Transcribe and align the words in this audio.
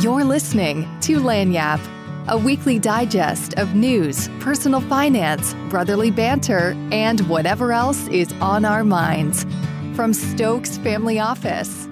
You're 0.00 0.24
listening 0.24 0.82
to 1.00 1.20
Lagniappe, 1.20 2.28
a 2.28 2.36
weekly 2.36 2.78
digest 2.78 3.54
of 3.54 3.74
news, 3.74 4.28
personal 4.40 4.82
finance, 4.82 5.54
brotherly 5.70 6.10
banter, 6.10 6.76
and 6.92 7.18
whatever 7.30 7.72
else 7.72 8.06
is 8.08 8.30
on 8.34 8.66
our 8.66 8.84
minds. 8.84 9.46
From 9.94 10.12
Stokes 10.12 10.76
Family 10.76 11.18
Office. 11.18 11.86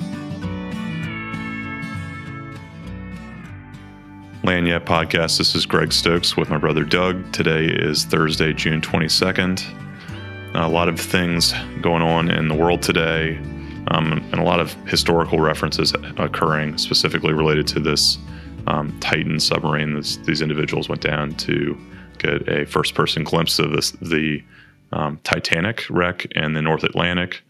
Lagniappe 4.43 4.85
Podcast. 4.85 5.39
This 5.39 5.55
is 5.55 5.65
Greg 5.65 5.91
Stokes 5.91 6.37
with 6.37 6.51
my 6.51 6.59
brother 6.59 6.85
Doug. 6.85 7.33
Today 7.33 7.65
is 7.65 8.05
Thursday, 8.05 8.53
June 8.53 8.83
22nd. 8.83 9.65
A 10.57 10.69
lot 10.69 10.91
of 10.91 11.01
things 11.01 11.55
going 11.81 12.03
on 12.03 12.31
in 12.31 12.49
the 12.49 12.55
world 12.55 12.83
today 12.83 13.41
um, 13.89 14.13
and 14.33 14.35
a 14.35 14.45
lot 14.45 14.61
of 14.61 14.73
historical 14.87 15.41
references 15.41 15.93
occurring 16.19 16.79
specifically 16.79 17.33
related 17.33 17.67
to 17.69 17.81
this 17.81 18.19
um, 18.67 18.99
Titan 19.01 19.39
submarine. 19.41 19.95
This, 19.95 20.17
these 20.19 20.41
individuals 20.41 20.89
went 20.89 21.03
down 21.03 21.35
to 21.37 21.79
get 22.19 22.49
a 22.49 22.65
first 22.67 22.95
person 22.95 23.25
glimpse 23.25 23.59
of 23.59 23.73
this, 23.73 23.91
the 23.93 24.43
um, 24.93 25.19
Titanic 25.25 25.85
wreck 25.91 26.27
in 26.33 26.55
the 26.55 26.63
North 26.63 26.85
Atlantic 26.85 27.43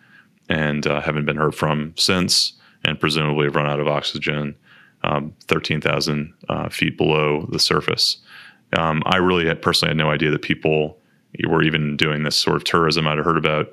and 0.48 0.86
uh, 0.86 1.00
haven't 1.00 1.24
been 1.24 1.36
heard 1.36 1.54
from 1.54 1.94
since, 1.96 2.54
and 2.84 3.00
presumably 3.00 3.46
have 3.46 3.56
run 3.56 3.66
out 3.66 3.80
of 3.80 3.88
oxygen 3.88 4.54
um, 5.04 5.34
13,000 5.44 6.32
uh, 6.48 6.68
feet 6.68 6.96
below 6.96 7.46
the 7.50 7.58
surface. 7.58 8.18
Um, 8.76 9.02
I 9.06 9.16
really 9.16 9.46
had, 9.46 9.62
personally 9.62 9.90
had 9.90 9.96
no 9.96 10.10
idea 10.10 10.30
that 10.30 10.42
people 10.42 10.98
were 11.48 11.62
even 11.62 11.96
doing 11.96 12.22
this 12.22 12.36
sort 12.36 12.56
of 12.56 12.64
tourism. 12.64 13.06
I'd 13.06 13.18
heard 13.18 13.36
about 13.36 13.68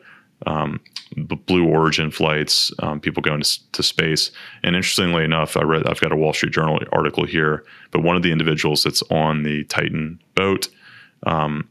um, 0.47 0.79
Blue 1.15 1.67
Origin 1.67 2.09
flights, 2.09 2.71
um, 2.79 2.99
people 2.99 3.21
going 3.21 3.41
to, 3.41 3.71
to, 3.73 3.83
space. 3.83 4.31
And 4.63 4.75
interestingly 4.75 5.23
enough, 5.23 5.57
I 5.57 5.63
read 5.63 5.85
I've 5.87 5.99
got 5.99 6.11
a 6.11 6.15
Wall 6.15 6.33
Street 6.33 6.53
Journal 6.53 6.79
article 6.91 7.25
here, 7.25 7.65
but 7.91 8.01
one 8.01 8.15
of 8.15 8.23
the 8.23 8.31
individuals 8.31 8.83
that's 8.83 9.03
on 9.11 9.43
the 9.43 9.63
Titan 9.65 10.21
boat 10.35 10.69
um, 11.23 11.67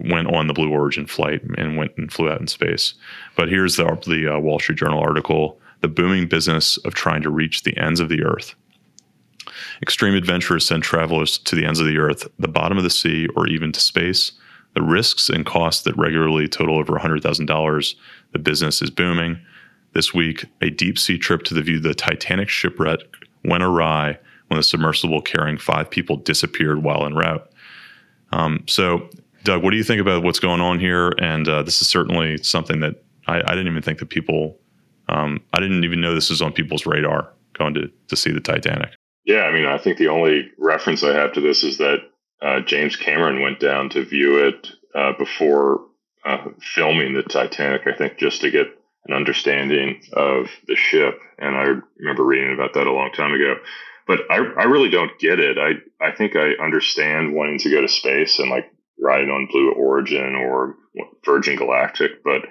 went 0.00 0.32
on 0.32 0.46
the 0.46 0.52
Blue 0.52 0.70
Origin 0.70 1.06
flight 1.06 1.42
and 1.56 1.76
went 1.76 1.92
and 1.96 2.12
flew 2.12 2.30
out 2.30 2.40
in 2.40 2.46
space. 2.46 2.94
But 3.36 3.48
here's 3.48 3.76
the, 3.76 3.84
the 4.06 4.36
uh, 4.36 4.38
Wall 4.38 4.58
Street 4.58 4.78
Journal 4.78 5.00
article: 5.00 5.58
the 5.80 5.88
booming 5.88 6.28
business 6.28 6.76
of 6.78 6.94
trying 6.94 7.22
to 7.22 7.30
reach 7.30 7.62
the 7.62 7.76
ends 7.78 8.00
of 8.00 8.08
the 8.08 8.22
Earth. 8.22 8.54
Extreme 9.82 10.14
adventurers 10.14 10.66
send 10.66 10.82
travelers 10.82 11.38
to 11.38 11.56
the 11.56 11.64
ends 11.64 11.80
of 11.80 11.86
the 11.86 11.98
Earth, 11.98 12.28
the 12.38 12.46
bottom 12.46 12.76
of 12.76 12.84
the 12.84 12.90
sea, 12.90 13.26
or 13.34 13.48
even 13.48 13.72
to 13.72 13.80
space 13.80 14.32
the 14.74 14.82
risks 14.82 15.28
and 15.28 15.44
costs 15.44 15.82
that 15.82 15.96
regularly 15.96 16.48
total 16.48 16.78
over 16.78 16.94
$100,000. 16.94 17.94
The 18.32 18.38
business 18.38 18.82
is 18.82 18.90
booming. 18.90 19.40
This 19.92 20.14
week, 20.14 20.46
a 20.60 20.70
deep 20.70 20.98
sea 20.98 21.18
trip 21.18 21.42
to 21.44 21.54
the 21.54 21.62
view 21.62 21.80
the 21.80 21.94
Titanic 21.94 22.48
shipwreck 22.48 23.00
went 23.44 23.64
awry 23.64 24.18
when 24.48 24.56
the 24.56 24.62
submersible 24.62 25.20
carrying 25.20 25.58
five 25.58 25.90
people 25.90 26.16
disappeared 26.16 26.82
while 26.82 27.04
en 27.04 27.14
route. 27.14 27.50
Um, 28.32 28.64
so, 28.68 29.08
Doug, 29.42 29.62
what 29.64 29.70
do 29.70 29.76
you 29.76 29.84
think 29.84 30.00
about 30.00 30.22
what's 30.22 30.38
going 30.38 30.60
on 30.60 30.78
here? 30.78 31.12
And 31.18 31.48
uh, 31.48 31.62
this 31.62 31.82
is 31.82 31.88
certainly 31.88 32.38
something 32.38 32.80
that 32.80 33.02
I, 33.26 33.38
I, 33.38 33.54
didn't 33.54 33.68
even 33.68 33.82
think 33.82 33.98
that 33.98 34.10
people, 34.10 34.58
um, 35.08 35.40
I 35.52 35.60
didn't 35.60 35.84
even 35.84 36.00
know 36.00 36.14
this 36.14 36.30
was 36.30 36.42
on 36.42 36.52
people's 36.52 36.86
radar 36.86 37.32
going 37.54 37.74
to, 37.74 37.90
to 38.08 38.16
see 38.16 38.30
the 38.30 38.40
Titanic. 38.40 38.90
Yeah, 39.24 39.42
I 39.42 39.52
mean, 39.52 39.66
I 39.66 39.78
think 39.78 39.98
the 39.98 40.08
only 40.08 40.50
reference 40.58 41.02
I 41.02 41.14
have 41.14 41.32
to 41.34 41.40
this 41.40 41.62
is 41.62 41.78
that 41.78 42.09
uh, 42.42 42.60
James 42.60 42.96
Cameron 42.96 43.42
went 43.42 43.60
down 43.60 43.90
to 43.90 44.04
view 44.04 44.46
it 44.46 44.68
uh, 44.94 45.12
before 45.18 45.86
uh, 46.24 46.48
filming 46.60 47.14
the 47.14 47.22
Titanic, 47.22 47.82
I 47.86 47.96
think, 47.96 48.18
just 48.18 48.40
to 48.42 48.50
get 48.50 48.66
an 49.06 49.14
understanding 49.14 50.02
of 50.12 50.46
the 50.66 50.76
ship. 50.76 51.18
And 51.38 51.56
I 51.56 51.80
remember 51.98 52.24
reading 52.24 52.54
about 52.54 52.74
that 52.74 52.86
a 52.86 52.92
long 52.92 53.10
time 53.12 53.32
ago. 53.32 53.56
But 54.06 54.20
I, 54.30 54.36
I 54.36 54.64
really 54.64 54.90
don't 54.90 55.18
get 55.18 55.38
it. 55.38 55.56
I, 55.58 56.04
I 56.04 56.12
think 56.12 56.34
I 56.34 56.62
understand 56.62 57.34
wanting 57.34 57.58
to 57.60 57.70
go 57.70 57.80
to 57.80 57.88
space 57.88 58.38
and 58.38 58.50
like 58.50 58.70
riding 58.98 59.30
on 59.30 59.48
Blue 59.50 59.72
Origin 59.72 60.34
or 60.34 60.76
Virgin 61.24 61.56
Galactic, 61.56 62.22
but 62.24 62.42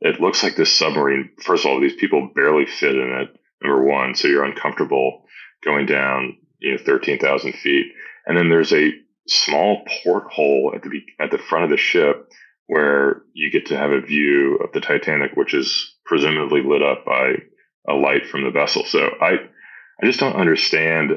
it 0.00 0.20
looks 0.20 0.42
like 0.42 0.56
this 0.56 0.72
submarine, 0.72 1.30
first 1.42 1.64
of 1.64 1.70
all, 1.70 1.80
these 1.80 1.96
people 1.96 2.30
barely 2.34 2.66
fit 2.66 2.94
in 2.94 3.12
it, 3.22 3.36
number 3.62 3.84
one. 3.84 4.14
So 4.14 4.28
you're 4.28 4.44
uncomfortable 4.44 5.24
going 5.64 5.86
down, 5.86 6.38
you 6.58 6.72
know, 6.72 6.78
13,000 6.84 7.52
feet. 7.52 7.86
And 8.26 8.36
then 8.36 8.48
there's 8.48 8.72
a 8.72 8.90
small 9.28 9.84
porthole 10.02 10.72
at 10.74 10.82
the 10.82 10.90
at 11.20 11.30
the 11.30 11.38
front 11.38 11.64
of 11.64 11.70
the 11.70 11.76
ship 11.76 12.30
where 12.66 13.22
you 13.34 13.50
get 13.50 13.66
to 13.66 13.76
have 13.76 13.90
a 13.90 14.00
view 14.00 14.56
of 14.56 14.72
the 14.72 14.80
Titanic, 14.80 15.32
which 15.34 15.54
is 15.54 15.94
presumably 16.04 16.62
lit 16.62 16.82
up 16.82 17.04
by 17.04 17.34
a 17.88 17.94
light 17.94 18.26
from 18.26 18.44
the 18.44 18.50
vessel. 18.50 18.84
So 18.84 19.10
I 19.20 19.32
I 20.02 20.06
just 20.06 20.20
don't 20.20 20.36
understand 20.36 21.12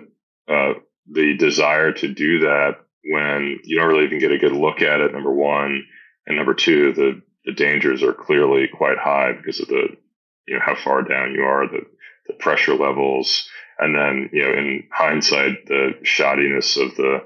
uh, 0.48 0.74
the 1.10 1.36
desire 1.38 1.92
to 1.94 2.08
do 2.08 2.40
that 2.40 2.78
when 3.04 3.60
you 3.64 3.78
don't 3.78 3.88
really 3.88 4.06
even 4.06 4.20
get 4.20 4.32
a 4.32 4.38
good 4.38 4.52
look 4.52 4.82
at 4.82 5.02
it. 5.02 5.14
Number 5.14 5.34
one, 5.34 5.84
and 6.28 6.38
number 6.38 6.54
two, 6.54 6.94
the 6.94 7.22
the 7.46 7.54
dangers 7.54 8.04
are 8.04 8.14
clearly 8.14 8.68
quite 8.68 8.98
high 8.98 9.34
because 9.34 9.60
of 9.60 9.68
the 9.68 9.88
you 10.48 10.56
know 10.56 10.62
how 10.64 10.76
far 10.76 11.04
down 11.04 11.34
you 11.34 11.44
are, 11.44 11.68
the 11.68 11.82
the 12.28 12.34
pressure 12.34 12.74
levels, 12.76 13.48
and 13.80 13.96
then 13.96 14.30
you 14.34 14.44
know 14.44 14.52
in 14.52 14.84
hindsight 14.92 15.68
the 15.68 15.94
shoddiness 16.04 16.78
of 16.82 16.96
the 16.96 17.24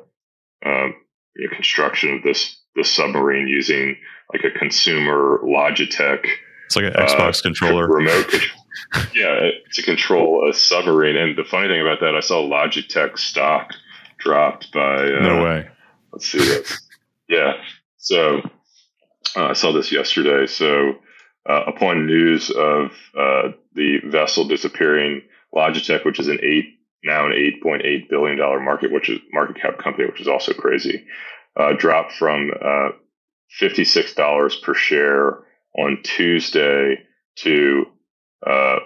um, 0.65 0.95
you 1.35 1.47
know, 1.47 1.55
construction 1.55 2.13
of 2.15 2.23
this 2.23 2.57
this 2.75 2.91
submarine 2.91 3.47
using 3.47 3.97
like 4.33 4.43
a 4.43 4.57
consumer 4.57 5.39
Logitech. 5.43 6.25
It's 6.65 6.75
like 6.75 6.85
an 6.85 6.93
Xbox 6.93 7.39
uh, 7.39 7.41
controller, 7.41 7.87
remote. 7.87 8.31
yeah, 9.15 9.49
to 9.73 9.81
control 9.81 10.49
a 10.49 10.53
submarine. 10.53 11.17
And 11.17 11.37
the 11.37 11.43
funny 11.43 11.67
thing 11.67 11.81
about 11.81 11.99
that, 12.01 12.15
I 12.15 12.19
saw 12.19 12.47
Logitech 12.47 13.17
stock 13.17 13.71
dropped 14.17 14.71
by. 14.71 14.95
Uh, 14.95 15.21
no 15.21 15.43
way. 15.43 15.67
Let's 16.11 16.27
see 16.27 16.39
this. 16.39 16.81
yeah. 17.27 17.53
So 17.97 18.41
uh, 19.35 19.47
I 19.47 19.53
saw 19.53 19.71
this 19.71 19.91
yesterday. 19.91 20.47
So 20.47 20.93
uh, 21.49 21.63
upon 21.67 22.05
news 22.05 22.49
of 22.49 22.91
uh, 23.17 23.49
the 23.73 23.99
vessel 24.05 24.47
disappearing, 24.47 25.21
Logitech, 25.53 26.05
which 26.05 26.19
is 26.19 26.27
an 26.27 26.39
eight 26.43 26.78
now 27.03 27.27
an 27.27 27.33
$8.8 27.63 28.09
billion 28.09 28.37
market, 28.63 28.91
which 28.91 29.09
is 29.09 29.19
market 29.31 29.61
cap 29.61 29.77
company, 29.77 30.07
which 30.07 30.21
is 30.21 30.27
also 30.27 30.53
crazy, 30.53 31.05
uh, 31.57 31.73
dropped 31.77 32.13
from 32.13 32.51
uh, 32.61 32.89
$56 33.61 34.61
per 34.61 34.73
share 34.73 35.39
on 35.77 35.99
Tuesday 36.03 36.99
to 37.38 37.85
uh, 38.45 38.79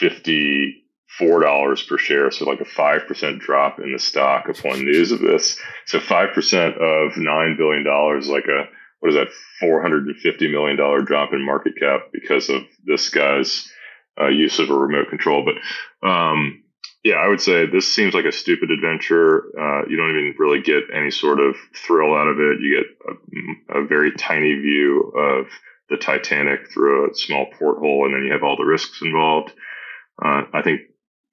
$54 0.00 1.88
per 1.88 1.98
share. 1.98 2.30
So 2.30 2.44
like 2.44 2.60
a 2.60 2.64
5% 2.64 3.40
drop 3.40 3.80
in 3.80 3.92
the 3.92 3.98
stock 3.98 4.48
upon 4.48 4.84
news 4.84 5.12
of 5.12 5.20
this. 5.20 5.58
So 5.86 5.98
5% 5.98 6.74
of 6.74 7.12
$9 7.12 7.56
billion, 7.56 7.84
like 8.30 8.44
a, 8.44 8.68
what 9.00 9.10
is 9.10 9.14
that, 9.14 9.28
$450 9.62 10.50
million 10.50 10.76
drop 11.04 11.32
in 11.32 11.44
market 11.44 11.74
cap 11.78 12.10
because 12.12 12.48
of 12.48 12.62
this 12.84 13.08
guy's 13.08 13.68
uh, 14.20 14.28
use 14.28 14.58
of 14.58 14.70
a 14.70 14.74
remote 14.74 15.08
control. 15.08 15.44
But, 15.44 16.08
um, 16.08 16.62
yeah, 17.08 17.14
I 17.16 17.28
would 17.28 17.40
say 17.40 17.64
this 17.64 17.90
seems 17.90 18.12
like 18.12 18.26
a 18.26 18.32
stupid 18.32 18.70
adventure. 18.70 19.44
Uh, 19.58 19.88
you 19.88 19.96
don't 19.96 20.10
even 20.10 20.34
really 20.38 20.60
get 20.60 20.82
any 20.94 21.10
sort 21.10 21.40
of 21.40 21.56
thrill 21.74 22.14
out 22.14 22.28
of 22.28 22.38
it. 22.38 22.60
You 22.60 22.76
get 22.76 23.72
a, 23.72 23.78
a, 23.78 23.86
very 23.86 24.12
tiny 24.12 24.54
view 24.56 25.10
of 25.16 25.46
the 25.88 25.96
Titanic 25.96 26.70
through 26.70 27.10
a 27.10 27.14
small 27.14 27.46
porthole, 27.58 28.04
and 28.04 28.14
then 28.14 28.24
you 28.26 28.32
have 28.32 28.42
all 28.42 28.58
the 28.58 28.64
risks 28.64 29.00
involved. 29.00 29.54
Uh, 30.22 30.42
I 30.52 30.60
think 30.62 30.82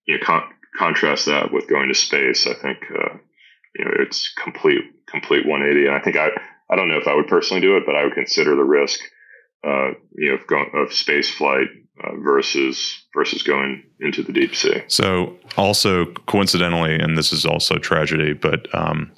you 0.05 0.17
know, 0.17 0.23
con- 0.23 0.49
contrast 0.77 1.25
that 1.25 1.51
with 1.51 1.67
going 1.67 1.89
to 1.89 1.93
space. 1.93 2.47
I 2.47 2.53
think 2.53 2.77
uh, 2.89 3.17
you 3.77 3.83
know 3.83 3.91
it's 3.99 4.33
complete 4.41 4.79
complete 5.09 5.45
180, 5.45 5.87
and 5.87 5.95
I 5.95 5.99
think 5.99 6.15
I 6.15 6.29
I 6.69 6.77
don't 6.77 6.87
know 6.87 6.99
if 6.99 7.07
I 7.09 7.15
would 7.15 7.27
personally 7.27 7.59
do 7.59 7.75
it, 7.75 7.83
but 7.85 7.95
I 7.95 8.05
would 8.05 8.15
consider 8.15 8.55
the 8.55 8.63
risk. 8.63 9.01
Uh, 9.61 9.91
you 10.15 10.29
know, 10.29 10.35
of, 10.35 10.47
going, 10.47 10.71
of 10.75 10.93
space 10.93 11.29
flight 11.29 11.67
uh, 12.03 12.15
versus 12.17 13.05
versus 13.13 13.43
going 13.43 13.83
into 13.99 14.21
the 14.21 14.33
deep 14.33 14.55
sea. 14.55 14.83
So, 14.87 15.37
also 15.57 16.05
coincidentally, 16.27 16.95
and 16.95 17.17
this 17.17 17.31
is 17.31 17.45
also 17.45 17.77
tragedy, 17.77 18.33
but 18.33 18.73
um, 18.75 19.11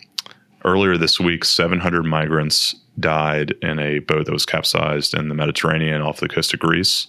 earlier 0.64 0.98
this 0.98 1.20
week, 1.20 1.46
700 1.46 2.04
migrants 2.04 2.76
died 3.00 3.54
in 3.62 3.80
a 3.80 4.00
boat 4.00 4.26
that 4.26 4.32
was 4.32 4.46
capsized 4.46 5.14
in 5.14 5.30
the 5.30 5.36
Mediterranean 5.36 6.02
off 6.02 6.20
the 6.20 6.28
coast 6.28 6.54
of 6.54 6.60
Greece. 6.60 7.08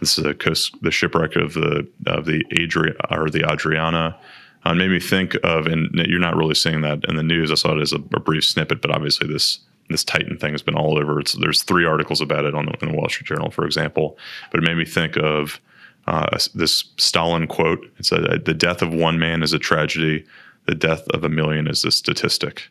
This 0.00 0.18
is 0.18 0.24
a 0.24 0.34
coast, 0.34 0.76
the 0.82 0.90
shipwreck 0.90 1.34
of 1.36 1.54
the 1.54 1.88
of 2.06 2.24
the 2.24 2.44
Adria 2.52 2.94
or 3.10 3.30
the 3.30 3.50
Adriana. 3.50 4.16
Uh, 4.64 4.74
made 4.74 4.90
me 4.90 5.00
think 5.00 5.36
of, 5.44 5.66
and 5.66 5.88
you're 5.94 6.18
not 6.18 6.36
really 6.36 6.54
seeing 6.54 6.80
that 6.82 7.00
in 7.08 7.16
the 7.16 7.22
news. 7.22 7.50
I 7.50 7.54
saw 7.54 7.76
it 7.76 7.80
as 7.80 7.92
a, 7.92 7.96
a 7.96 8.20
brief 8.20 8.44
snippet, 8.44 8.82
but 8.82 8.90
obviously 8.90 9.26
this 9.26 9.60
this 9.88 10.04
Titan 10.04 10.38
thing 10.38 10.52
has 10.52 10.62
been 10.62 10.76
all 10.76 10.98
over. 10.98 11.20
It's, 11.20 11.32
there's 11.34 11.62
three 11.62 11.84
articles 11.84 12.20
about 12.20 12.44
it 12.44 12.54
on 12.54 12.66
the, 12.66 12.74
in 12.82 12.92
the 12.92 12.96
Wall 12.96 13.08
Street 13.08 13.26
Journal, 13.26 13.50
for 13.50 13.64
example. 13.64 14.18
But 14.50 14.62
it 14.62 14.66
made 14.66 14.76
me 14.76 14.84
think 14.84 15.16
of 15.16 15.60
uh, 16.06 16.38
this 16.54 16.84
Stalin 16.96 17.46
quote. 17.46 17.84
It 17.98 18.06
said, 18.06 18.44
"The 18.44 18.54
death 18.54 18.82
of 18.82 18.92
one 18.92 19.18
man 19.18 19.42
is 19.42 19.52
a 19.52 19.58
tragedy. 19.58 20.24
The 20.66 20.74
death 20.74 21.06
of 21.08 21.24
a 21.24 21.28
million 21.28 21.66
is 21.66 21.84
a 21.84 21.90
statistic." 21.90 22.68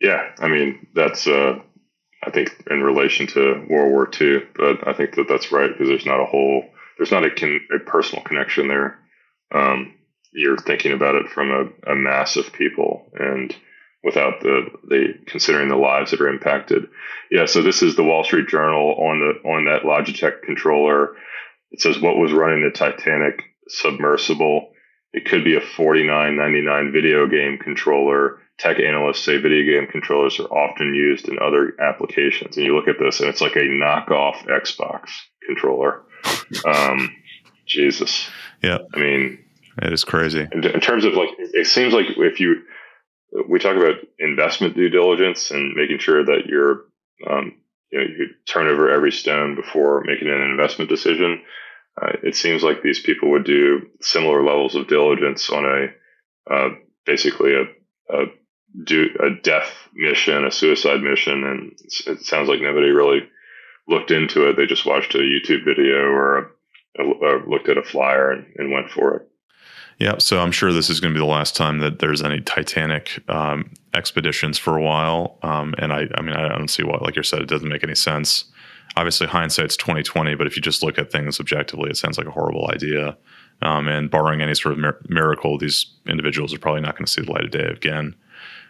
Yeah, 0.00 0.30
I 0.38 0.48
mean 0.48 0.86
that's 0.94 1.26
uh, 1.26 1.58
I 2.24 2.30
think 2.30 2.64
in 2.70 2.82
relation 2.82 3.26
to 3.28 3.64
World 3.68 3.92
War 3.92 4.10
II, 4.20 4.42
but 4.54 4.86
I 4.86 4.92
think 4.92 5.14
that 5.14 5.28
that's 5.28 5.52
right 5.52 5.70
because 5.70 5.88
there's 5.88 6.06
not 6.06 6.20
a 6.20 6.26
whole 6.26 6.64
there's 6.96 7.12
not 7.12 7.24
a, 7.24 7.30
con- 7.30 7.60
a 7.74 7.78
personal 7.78 8.24
connection 8.24 8.68
there. 8.68 8.98
Um, 9.54 9.94
you're 10.32 10.58
thinking 10.58 10.92
about 10.92 11.14
it 11.14 11.28
from 11.30 11.50
a, 11.50 11.92
a 11.92 11.94
mass 11.94 12.36
of 12.36 12.52
people 12.52 13.10
and 13.14 13.54
without 14.04 14.40
the 14.40 14.66
the 14.88 15.14
considering 15.26 15.68
the 15.68 15.76
lives 15.76 16.10
that 16.10 16.20
are 16.20 16.28
impacted. 16.28 16.88
Yeah, 17.30 17.46
so 17.46 17.62
this 17.62 17.82
is 17.82 17.96
the 17.96 18.04
Wall 18.04 18.24
Street 18.24 18.48
Journal 18.48 18.94
on 18.98 19.20
the 19.20 19.48
on 19.48 19.64
that 19.66 19.82
Logitech 19.82 20.42
controller. 20.42 21.16
It 21.70 21.80
says 21.80 22.00
what 22.00 22.16
was 22.16 22.32
running 22.32 22.62
the 22.62 22.70
Titanic 22.70 23.42
submersible. 23.68 24.70
It 25.12 25.24
could 25.24 25.44
be 25.44 25.56
a 25.56 25.60
forty 25.60 26.06
nine 26.06 26.36
ninety 26.36 26.62
nine 26.62 26.92
video 26.92 27.26
game 27.26 27.58
controller. 27.58 28.40
Tech 28.58 28.80
analysts 28.80 29.24
say 29.24 29.38
video 29.38 29.80
game 29.80 29.88
controllers 29.88 30.40
are 30.40 30.48
often 30.48 30.92
used 30.92 31.28
in 31.28 31.38
other 31.38 31.74
applications. 31.80 32.56
And 32.56 32.66
you 32.66 32.74
look 32.74 32.88
at 32.88 32.96
this, 32.98 33.20
and 33.20 33.28
it's 33.28 33.40
like 33.40 33.54
a 33.54 33.60
knockoff 33.60 34.46
Xbox 34.46 35.10
controller. 35.46 36.02
Um, 36.66 37.14
Jesus. 37.66 38.28
Yeah. 38.60 38.78
I 38.92 38.98
mean, 38.98 39.38
it 39.80 39.92
is 39.92 40.02
crazy. 40.02 40.48
In, 40.50 40.66
in 40.66 40.80
terms 40.80 41.04
of 41.04 41.14
like, 41.14 41.28
it 41.38 41.68
seems 41.68 41.94
like 41.94 42.06
if 42.16 42.40
you, 42.40 42.62
we 43.48 43.58
talk 43.58 43.76
about 43.76 43.96
investment 44.18 44.74
due 44.74 44.88
diligence 44.88 45.50
and 45.50 45.74
making 45.74 45.98
sure 45.98 46.24
that 46.24 46.46
you're, 46.46 46.84
um, 47.28 47.54
you 47.90 47.98
know, 47.98 48.04
you 48.04 48.26
turn 48.46 48.68
over 48.68 48.90
every 48.90 49.12
stone 49.12 49.54
before 49.54 50.02
making 50.04 50.28
an 50.28 50.40
investment 50.40 50.90
decision. 50.90 51.42
Uh, 52.00 52.12
it 52.22 52.36
seems 52.36 52.62
like 52.62 52.82
these 52.82 53.00
people 53.00 53.30
would 53.30 53.44
do 53.44 53.88
similar 54.00 54.42
levels 54.42 54.74
of 54.74 54.88
diligence 54.88 55.50
on 55.50 55.64
a, 55.64 56.52
uh, 56.52 56.68
basically 57.04 57.54
a, 57.54 57.62
a 58.14 58.26
do 58.84 59.08
a 59.20 59.42
death 59.42 59.74
mission, 59.94 60.44
a 60.44 60.50
suicide 60.50 61.00
mission, 61.00 61.44
and 61.44 61.72
it 62.06 62.22
sounds 62.22 62.48
like 62.48 62.60
nobody 62.60 62.90
really 62.90 63.20
looked 63.88 64.10
into 64.10 64.48
it. 64.48 64.56
They 64.56 64.66
just 64.66 64.86
watched 64.86 65.14
a 65.14 65.18
YouTube 65.18 65.64
video 65.64 65.96
or, 65.96 66.52
a, 66.98 67.02
or 67.02 67.46
looked 67.48 67.68
at 67.68 67.78
a 67.78 67.82
flyer 67.82 68.30
and, 68.30 68.46
and 68.56 68.70
went 68.70 68.90
for 68.90 69.16
it. 69.16 69.27
Yeah, 69.98 70.18
so 70.18 70.40
I'm 70.40 70.52
sure 70.52 70.72
this 70.72 70.90
is 70.90 71.00
going 71.00 71.12
to 71.12 71.18
be 71.18 71.24
the 71.24 71.30
last 71.30 71.56
time 71.56 71.80
that 71.80 71.98
there's 71.98 72.22
any 72.22 72.40
Titanic 72.40 73.20
um, 73.28 73.70
expeditions 73.94 74.56
for 74.56 74.76
a 74.76 74.82
while. 74.82 75.38
Um, 75.42 75.74
and 75.78 75.92
I, 75.92 76.06
I 76.14 76.22
mean, 76.22 76.36
I 76.36 76.48
don't 76.48 76.68
see 76.68 76.84
why. 76.84 76.98
Like 77.00 77.16
you 77.16 77.24
said, 77.24 77.42
it 77.42 77.48
doesn't 77.48 77.68
make 77.68 77.82
any 77.82 77.96
sense. 77.96 78.44
Obviously, 78.96 79.26
hindsight's 79.26 79.76
2020, 79.76 80.36
but 80.36 80.46
if 80.46 80.54
you 80.54 80.62
just 80.62 80.84
look 80.84 80.98
at 80.98 81.10
things 81.10 81.40
objectively, 81.40 81.90
it 81.90 81.96
sounds 81.96 82.16
like 82.16 82.28
a 82.28 82.30
horrible 82.30 82.70
idea. 82.72 83.16
Um, 83.60 83.88
and 83.88 84.08
barring 84.08 84.40
any 84.40 84.54
sort 84.54 84.72
of 84.72 84.78
mir- 84.78 85.00
miracle, 85.08 85.58
these 85.58 85.86
individuals 86.06 86.54
are 86.54 86.60
probably 86.60 86.80
not 86.80 86.94
going 86.94 87.06
to 87.06 87.10
see 87.10 87.22
the 87.22 87.32
light 87.32 87.44
of 87.44 87.50
day 87.50 87.64
again. 87.64 88.14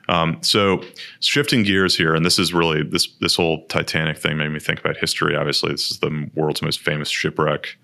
Um, 0.09 0.39
so 0.41 0.83
shifting 1.21 1.63
gears 1.63 1.95
here, 1.95 2.15
and 2.15 2.25
this 2.25 2.39
is 2.39 2.55
really 2.55 2.83
this 2.83 3.07
this 3.21 3.37
whole 3.37 3.67
Titanic 3.67 4.17
thing 4.17 4.39
made 4.39 4.49
me 4.49 4.59
think 4.59 4.81
about 4.81 4.97
history. 4.97 5.37
Obviously, 5.37 5.73
this 5.73 5.91
is 5.91 5.99
the 5.99 6.31
world's 6.35 6.63
most 6.63 6.81
famous 6.81 7.11
shipwreck. 7.11 7.77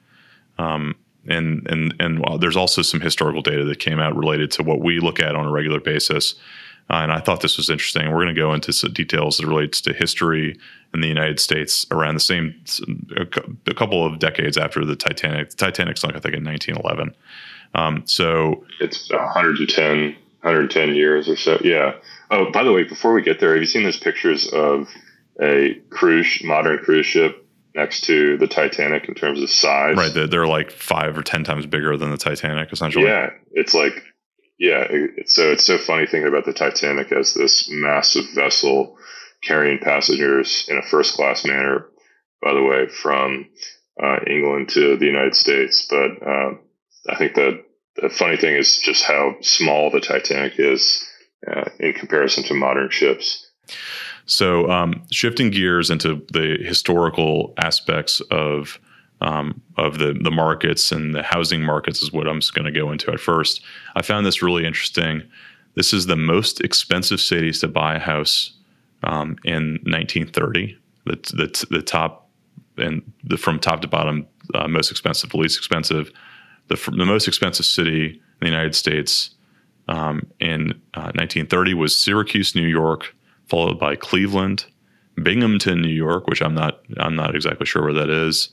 Um, 0.57 0.95
and 1.29 1.67
and 1.71 1.95
and 1.99 2.25
there's 2.41 2.57
also 2.57 2.83
some 2.83 3.01
historical 3.01 3.43
data 3.43 3.65
that 3.65 3.79
came 3.79 4.01
out 4.01 4.17
related 4.17 4.51
to 4.53 4.63
what 4.63 4.81
we 4.81 5.01
look 5.01 5.21
at 5.21 5.35
on 5.35 5.47
a 5.47 5.51
regular 5.51 5.81
basis. 5.81 6.35
Uh, 6.91 6.97
and 6.97 7.13
I 7.13 7.19
thought 7.19 7.41
this 7.41 7.57
was 7.57 7.71
interesting. 7.71 8.11
We're 8.11 8.23
going 8.23 8.35
to 8.35 8.41
go 8.41 8.53
into 8.53 8.73
some 8.73 8.93
details 8.93 9.39
that 9.39 9.47
relates 9.47 9.81
to 9.83 9.95
history 9.95 10.59
in 10.93 11.01
the 11.01 11.09
United 11.09 11.41
States 11.41 11.87
around 11.91 12.15
the 12.15 12.21
same 12.21 12.55
a 13.17 13.75
couple 13.75 14.05
of 14.05 14.19
decades 14.19 14.59
after 14.59 14.85
the 14.85 14.95
Titanic. 14.95 15.51
The 15.51 15.57
Titanic 15.57 15.97
sunk, 15.97 16.15
I 16.15 16.21
think, 16.21 16.35
in 16.35 16.45
1911. 16.45 17.15
Um, 17.75 18.03
so 18.07 18.65
it's 18.81 19.11
110, 19.11 20.15
110 20.43 20.95
years 20.95 21.29
or 21.29 21.37
so. 21.37 21.59
Yeah. 21.65 21.95
Oh, 22.31 22.51
by 22.53 22.63
the 22.63 22.73
way, 22.73 22.85
before 22.85 23.15
we 23.15 23.23
get 23.23 23.41
there, 23.41 23.53
have 23.53 23.63
you 23.63 23.67
seen 23.67 23.83
those 23.83 23.99
pictures 23.99 24.47
of 24.49 24.89
a 25.41 25.75
cruise, 25.91 26.43
modern 26.45 26.79
cruise 26.79 27.07
ship 27.07 27.44
next 27.75 28.05
to 28.05 28.37
the 28.39 28.47
Titanic 28.47 29.09
in 29.09 29.15
terms 29.15 29.43
of 29.43 29.51
size. 29.51 29.97
Right, 29.97 30.13
they're, 30.13 30.27
they're 30.27 30.47
like 30.47 30.71
five 30.71 31.17
or 31.19 31.23
ten 31.23 31.45
times 31.45 31.67
bigger 31.67 31.97
than 31.97 32.11
the 32.11 32.17
Titanic, 32.17 32.73
essentially. 32.73 33.07
Yeah, 33.07 33.31
it's 33.53 33.75
like 33.75 34.03
yeah. 34.59 34.87
It's, 34.89 35.35
so 35.35 35.53
it's 35.53 35.65
so 35.65 35.79
funny 35.79 36.07
thinking 36.07 36.29
about 36.29 36.45
the 36.45 36.53
Titanic 36.53 37.13
as 37.13 37.35
this 37.35 37.69
massive 37.69 38.27
vessel 38.35 38.97
carrying 39.43 39.79
passengers 39.79 40.67
in 40.69 40.79
a 40.79 40.83
first 40.83 41.15
class 41.15 41.45
manner. 41.45 41.87
By 42.43 42.53
the 42.53 42.63
way, 42.63 42.89
from 42.89 43.49
uh, 44.03 44.19
England 44.27 44.69
to 44.71 44.97
the 44.97 45.07
United 45.07 45.35
States, 45.35 45.87
but 45.89 46.23
uh, 46.27 46.55
I 47.09 47.17
think 47.17 47.35
the 47.35 47.65
the 47.97 48.11
funny 48.11 48.37
thing 48.37 48.57
is 48.57 48.79
just 48.79 49.05
how 49.05 49.37
small 49.41 49.91
the 49.91 50.01
Titanic 50.01 50.55
is 50.59 51.07
uh, 51.47 51.71
in 51.79 51.93
comparison 51.93 52.45
to 52.45 52.55
modern 52.55 52.91
ships. 52.91 53.51
So, 54.27 54.71
um, 54.71 55.03
shifting 55.11 55.51
gears 55.51 55.91
into 55.91 56.25
the 56.33 56.59
historical 56.65 57.53
aspects 57.59 58.21
of 58.31 58.79
um, 59.21 59.61
of 59.77 59.99
the 59.99 60.13
the 60.13 60.31
markets 60.31 60.93
and 60.93 61.15
the 61.15 61.23
housing 61.23 61.63
markets 61.63 62.03
is 62.03 62.13
what 62.13 62.27
I'm 62.27 62.41
just 62.41 62.55
going 62.55 62.65
to 62.65 62.79
go 62.79 62.91
into 62.91 63.11
at 63.13 63.21
first. 63.21 63.63
I 63.95 64.03
found 64.03 64.27
this 64.27 64.43
really 64.43 64.67
interesting. 64.67 65.23
This 65.75 65.93
is 65.93 66.07
the 66.07 66.17
most 66.17 66.61
expensive 66.61 67.21
cities 67.21 67.61
to 67.61 67.69
buy 67.69 67.97
a 67.97 67.99
house 67.99 68.53
um, 69.03 69.37
in 69.45 69.81
1930. 69.85 70.79
The, 71.07 71.17
the, 71.17 71.67
the 71.71 71.83
top 71.83 72.29
and 72.77 73.03
the 73.23 73.37
from 73.37 73.59
top 73.59 73.83
to 73.83 73.89
bottom, 73.89 74.27
uh, 74.55 74.69
most 74.69 74.91
expensive, 74.91 75.31
the 75.31 75.37
least 75.37 75.59
expensive. 75.59 76.11
The, 76.69 76.77
the 76.97 77.05
most 77.05 77.29
expensive 77.29 77.67
city 77.67 78.07
in 78.07 78.21
the 78.41 78.47
United 78.47 78.75
States 78.75 79.31
um, 79.89 80.27
in 80.41 80.71
uh, 80.95 81.13
1930 81.15 81.75
was 81.75 81.97
Syracuse, 81.97 82.55
New 82.55 82.67
York 82.67 83.15
followed 83.49 83.79
by 83.79 83.97
Cleveland, 83.97 84.67
Binghamton, 85.23 85.81
New 85.81 85.89
York, 85.89 86.27
which 86.27 86.43
I'm 86.43 86.55
not 86.55 86.81
I'm 86.99 87.17
not 87.17 87.35
exactly 87.35 87.67
sure 87.67 87.83
where 87.83 87.95
that 87.95 88.11
is. 88.11 88.51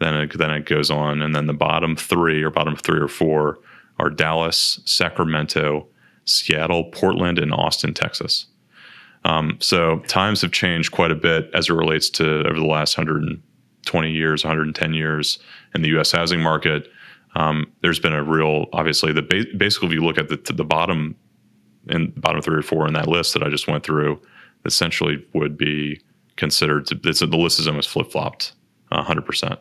Then 0.00 0.14
it, 0.14 0.38
then 0.38 0.50
it 0.50 0.66
goes 0.66 0.90
on, 0.90 1.22
and 1.22 1.34
then 1.34 1.46
the 1.46 1.54
bottom 1.54 1.96
three 1.96 2.42
or 2.42 2.50
bottom 2.50 2.76
three 2.76 3.00
or 3.00 3.08
four 3.08 3.60
are 3.98 4.10
Dallas, 4.10 4.80
Sacramento, 4.84 5.86
Seattle, 6.24 6.84
Portland, 6.84 7.38
and 7.38 7.52
Austin, 7.52 7.94
Texas. 7.94 8.46
Um, 9.24 9.56
so 9.60 10.00
times 10.00 10.42
have 10.42 10.52
changed 10.52 10.92
quite 10.92 11.10
a 11.10 11.14
bit 11.14 11.48
as 11.54 11.70
it 11.70 11.74
relates 11.74 12.10
to 12.10 12.46
over 12.46 12.58
the 12.58 12.66
last 12.66 12.98
120 12.98 14.10
years, 14.10 14.44
110 14.44 14.94
years 14.94 15.38
in 15.74 15.82
the 15.82 15.88
U.S. 15.90 16.12
housing 16.12 16.40
market. 16.40 16.88
Um, 17.34 17.72
there's 17.80 17.98
been 17.98 18.12
a 18.12 18.22
real, 18.22 18.66
obviously, 18.72 19.12
the 19.12 19.22
ba- 19.22 19.56
basically, 19.56 19.88
if 19.88 19.94
you 19.94 20.04
look 20.04 20.18
at 20.18 20.28
the, 20.28 20.52
the 20.52 20.64
bottom 20.64 21.16
in 21.88 22.12
bottom 22.16 22.42
three 22.42 22.56
or 22.56 22.62
four 22.62 22.86
in 22.86 22.94
that 22.94 23.08
list 23.08 23.34
that 23.34 23.42
I 23.42 23.48
just 23.48 23.68
went 23.68 23.84
through, 23.84 24.20
essentially 24.64 25.24
would 25.34 25.56
be 25.56 26.00
considered 26.36 26.86
to. 26.86 27.00
It's, 27.04 27.20
the 27.20 27.26
list 27.26 27.60
is 27.60 27.68
almost 27.68 27.88
flip 27.88 28.10
flopped, 28.10 28.52
hundred 28.90 29.26
percent. 29.26 29.60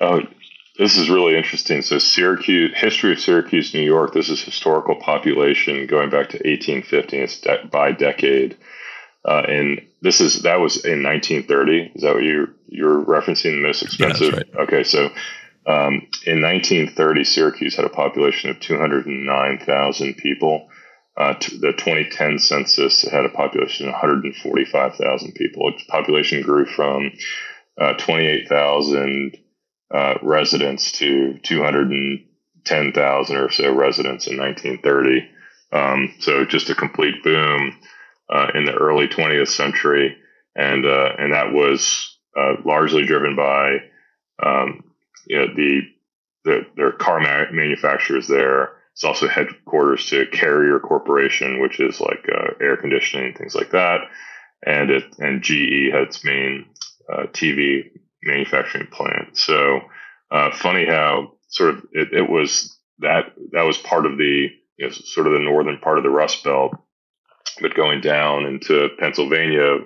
Oh, 0.00 0.22
this 0.78 0.96
is 0.96 1.10
really 1.10 1.36
interesting. 1.36 1.82
So 1.82 1.98
Syracuse, 1.98 2.72
history 2.74 3.12
of 3.12 3.20
Syracuse, 3.20 3.74
New 3.74 3.82
York. 3.82 4.14
This 4.14 4.30
is 4.30 4.42
historical 4.42 4.96
population 4.96 5.86
going 5.86 6.08
back 6.08 6.30
to 6.30 6.36
1850. 6.38 7.18
It's 7.18 7.40
de- 7.40 7.68
by 7.70 7.92
decade. 7.92 8.56
Uh, 9.22 9.42
and 9.46 9.82
this 10.00 10.22
is 10.22 10.42
that 10.42 10.60
was 10.60 10.82
in 10.84 11.02
1930. 11.02 11.92
Is 11.94 12.02
that 12.02 12.14
what 12.14 12.22
you 12.22 12.48
you're 12.66 13.04
referencing? 13.04 13.56
The 13.56 13.62
most 13.62 13.82
expensive. 13.82 14.32
Yeah, 14.32 14.36
right. 14.36 14.68
Okay, 14.68 14.84
so 14.84 15.10
um, 15.66 16.08
in 16.24 16.40
1930, 16.40 17.24
Syracuse 17.24 17.76
had 17.76 17.84
a 17.84 17.90
population 17.90 18.48
of 18.48 18.60
209,000 18.60 20.14
people. 20.16 20.69
Uh, 21.20 21.34
the 21.34 21.74
2010 21.76 22.38
census 22.38 23.02
had 23.02 23.26
a 23.26 23.28
population 23.28 23.86
of 23.86 23.92
145,000 23.92 25.32
people. 25.34 25.68
Its 25.68 25.84
population 25.84 26.40
grew 26.40 26.64
from 26.64 27.12
uh, 27.78 27.92
28,000 27.98 29.36
uh, 29.94 30.14
residents 30.22 30.92
to 30.92 31.38
210,000 31.42 33.36
or 33.36 33.50
so 33.50 33.74
residents 33.74 34.28
in 34.28 34.38
1930. 34.38 35.28
Um, 35.72 36.14
so 36.20 36.46
just 36.46 36.70
a 36.70 36.74
complete 36.74 37.22
boom 37.22 37.76
uh, 38.32 38.46
in 38.54 38.64
the 38.64 38.72
early 38.72 39.06
20th 39.06 39.48
century, 39.48 40.16
and 40.56 40.86
uh, 40.86 41.12
and 41.18 41.34
that 41.34 41.52
was 41.52 42.16
uh, 42.34 42.54
largely 42.64 43.04
driven 43.04 43.36
by 43.36 43.76
um, 44.42 44.84
you 45.26 45.36
know, 45.36 45.54
the 45.54 45.80
the 46.44 46.66
their 46.76 46.92
car 46.92 47.20
ma- 47.20 47.52
manufacturers 47.52 48.26
there 48.26 48.79
it's 49.00 49.04
also 49.06 49.28
headquarters 49.28 50.04
to 50.10 50.26
Carrier 50.26 50.78
Corporation, 50.78 51.62
which 51.62 51.80
is 51.80 52.02
like 52.02 52.22
uh, 52.30 52.48
air 52.60 52.76
conditioning 52.76 53.32
things 53.32 53.54
like 53.54 53.70
that, 53.70 54.00
and 54.62 54.90
it 54.90 55.04
and 55.18 55.42
GE 55.42 55.90
had 55.90 56.02
its 56.02 56.22
main 56.22 56.66
uh, 57.10 57.22
TV 57.32 57.92
manufacturing 58.22 58.88
plant. 58.88 59.38
So 59.38 59.80
uh, 60.30 60.54
funny 60.54 60.84
how 60.84 61.32
sort 61.48 61.76
of 61.76 61.84
it, 61.92 62.12
it, 62.12 62.28
was 62.28 62.78
that 62.98 63.32
that 63.52 63.62
was 63.62 63.78
part 63.78 64.04
of 64.04 64.18
the 64.18 64.48
you 64.76 64.86
know, 64.86 64.90
sort 64.90 65.26
of 65.26 65.32
the 65.32 65.38
northern 65.38 65.78
part 65.78 65.96
of 65.96 66.04
the 66.04 66.10
Rust 66.10 66.44
Belt, 66.44 66.72
but 67.62 67.74
going 67.74 68.02
down 68.02 68.44
into 68.44 68.90
Pennsylvania 68.98 69.78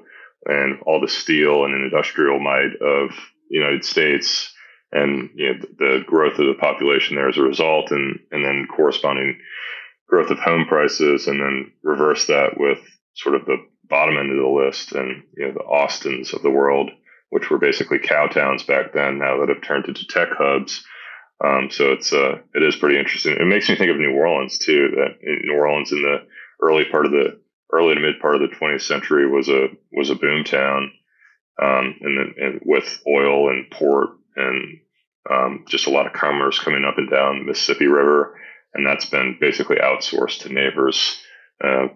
and 0.47 0.80
all 0.87 1.00
the 1.00 1.06
steel 1.06 1.64
and 1.64 1.73
industrial 1.73 2.40
might 2.40 2.73
of 2.80 3.11
the 3.49 3.59
United 3.59 3.85
States 3.85 4.52
and 4.94 5.30
you 5.34 5.52
know, 5.52 5.60
the 5.78 6.04
growth 6.06 6.38
of 6.38 6.46
the 6.46 6.54
population 6.58 7.16
there 7.16 7.28
as 7.28 7.36
a 7.36 7.42
result, 7.42 7.90
and 7.90 8.20
and 8.30 8.44
then 8.44 8.66
corresponding 8.74 9.38
growth 10.08 10.30
of 10.30 10.38
home 10.38 10.66
prices, 10.66 11.26
and 11.26 11.40
then 11.40 11.72
reverse 11.82 12.26
that 12.28 12.56
with 12.56 12.78
sort 13.14 13.34
of 13.34 13.44
the 13.44 13.58
bottom 13.88 14.16
end 14.16 14.30
of 14.30 14.38
the 14.38 14.48
list, 14.48 14.92
and 14.92 15.24
you 15.36 15.46
know 15.46 15.52
the 15.52 15.60
Austins 15.60 16.32
of 16.32 16.42
the 16.42 16.50
world, 16.50 16.90
which 17.30 17.50
were 17.50 17.58
basically 17.58 17.98
cow 17.98 18.26
towns 18.28 18.62
back 18.62 18.92
then, 18.92 19.18
now 19.18 19.40
that 19.40 19.48
have 19.48 19.62
turned 19.62 19.86
into 19.86 20.06
tech 20.06 20.28
hubs. 20.38 20.84
Um, 21.44 21.68
so 21.70 21.92
it's 21.92 22.12
uh, 22.12 22.38
it 22.54 22.62
is 22.62 22.76
pretty 22.76 22.98
interesting. 22.98 23.36
It 23.36 23.46
makes 23.46 23.68
me 23.68 23.76
think 23.76 23.90
of 23.90 23.96
New 23.96 24.14
Orleans 24.14 24.58
too. 24.58 24.90
That 24.96 25.18
New 25.22 25.54
Orleans 25.54 25.90
in 25.90 26.02
the 26.02 26.26
early 26.62 26.84
part 26.84 27.06
of 27.06 27.12
the 27.12 27.40
early 27.72 27.96
to 27.96 28.00
mid 28.00 28.20
part 28.20 28.36
of 28.36 28.42
the 28.42 28.56
20th 28.56 28.82
century 28.82 29.28
was 29.28 29.48
a 29.48 29.66
was 29.92 30.10
a 30.10 30.14
boom 30.14 30.44
town, 30.44 30.92
um, 31.60 31.96
and 32.00 32.18
then 32.18 32.34
and 32.38 32.60
with 32.64 33.02
oil 33.08 33.50
and 33.50 33.68
port 33.72 34.10
and 34.36 34.80
um, 35.30 35.64
just 35.68 35.86
a 35.86 35.90
lot 35.90 36.06
of 36.06 36.12
commerce 36.12 36.58
coming 36.58 36.84
up 36.84 36.98
and 36.98 37.10
down 37.10 37.38
the 37.38 37.44
Mississippi 37.44 37.86
River, 37.86 38.38
and 38.74 38.86
that's 38.86 39.06
been 39.06 39.38
basically 39.40 39.76
outsourced 39.76 40.40
to 40.40 40.52
neighbors 40.52 41.18
uh, 41.62 41.88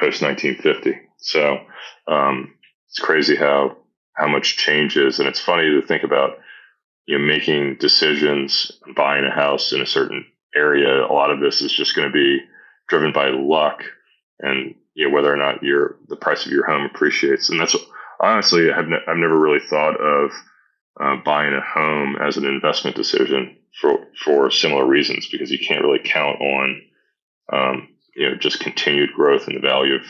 post 0.00 0.22
1950. 0.22 0.94
So 1.18 1.58
um, 2.06 2.54
it's 2.88 2.98
crazy 2.98 3.36
how 3.36 3.76
how 4.14 4.28
much 4.28 4.56
changes, 4.56 5.18
and 5.18 5.28
it's 5.28 5.40
funny 5.40 5.70
to 5.70 5.86
think 5.86 6.02
about 6.02 6.38
you 7.06 7.18
know 7.18 7.24
making 7.24 7.76
decisions, 7.76 8.72
buying 8.96 9.24
a 9.24 9.30
house 9.30 9.72
in 9.72 9.80
a 9.80 9.86
certain 9.86 10.24
area. 10.54 11.04
A 11.04 11.12
lot 11.12 11.30
of 11.30 11.40
this 11.40 11.62
is 11.62 11.72
just 11.72 11.94
going 11.94 12.08
to 12.08 12.12
be 12.12 12.40
driven 12.88 13.12
by 13.12 13.28
luck 13.28 13.82
and 14.40 14.74
you 14.94 15.08
know 15.08 15.14
whether 15.14 15.32
or 15.32 15.36
not 15.36 15.62
your 15.62 15.96
the 16.08 16.16
price 16.16 16.46
of 16.46 16.52
your 16.52 16.66
home 16.66 16.88
appreciates. 16.92 17.50
And 17.50 17.60
that's 17.60 17.76
honestly 18.20 18.72
I've 18.72 18.88
ne- 18.88 19.04
I've 19.06 19.16
never 19.16 19.38
really 19.38 19.60
thought 19.60 20.00
of 20.00 20.30
uh, 21.00 21.16
buying 21.24 21.54
a 21.54 21.60
home 21.60 22.16
as 22.16 22.36
an 22.36 22.44
investment 22.44 22.96
decision 22.96 23.56
for 23.80 24.06
for 24.24 24.50
similar 24.50 24.86
reasons 24.86 25.28
because 25.30 25.50
you 25.50 25.58
can't 25.58 25.84
really 25.84 26.00
count 26.04 26.40
on 26.40 26.82
um, 27.52 27.88
you 28.16 28.28
know 28.28 28.36
just 28.36 28.60
continued 28.60 29.10
growth 29.14 29.48
in 29.48 29.54
the 29.54 29.60
value 29.60 29.94
of 29.94 30.02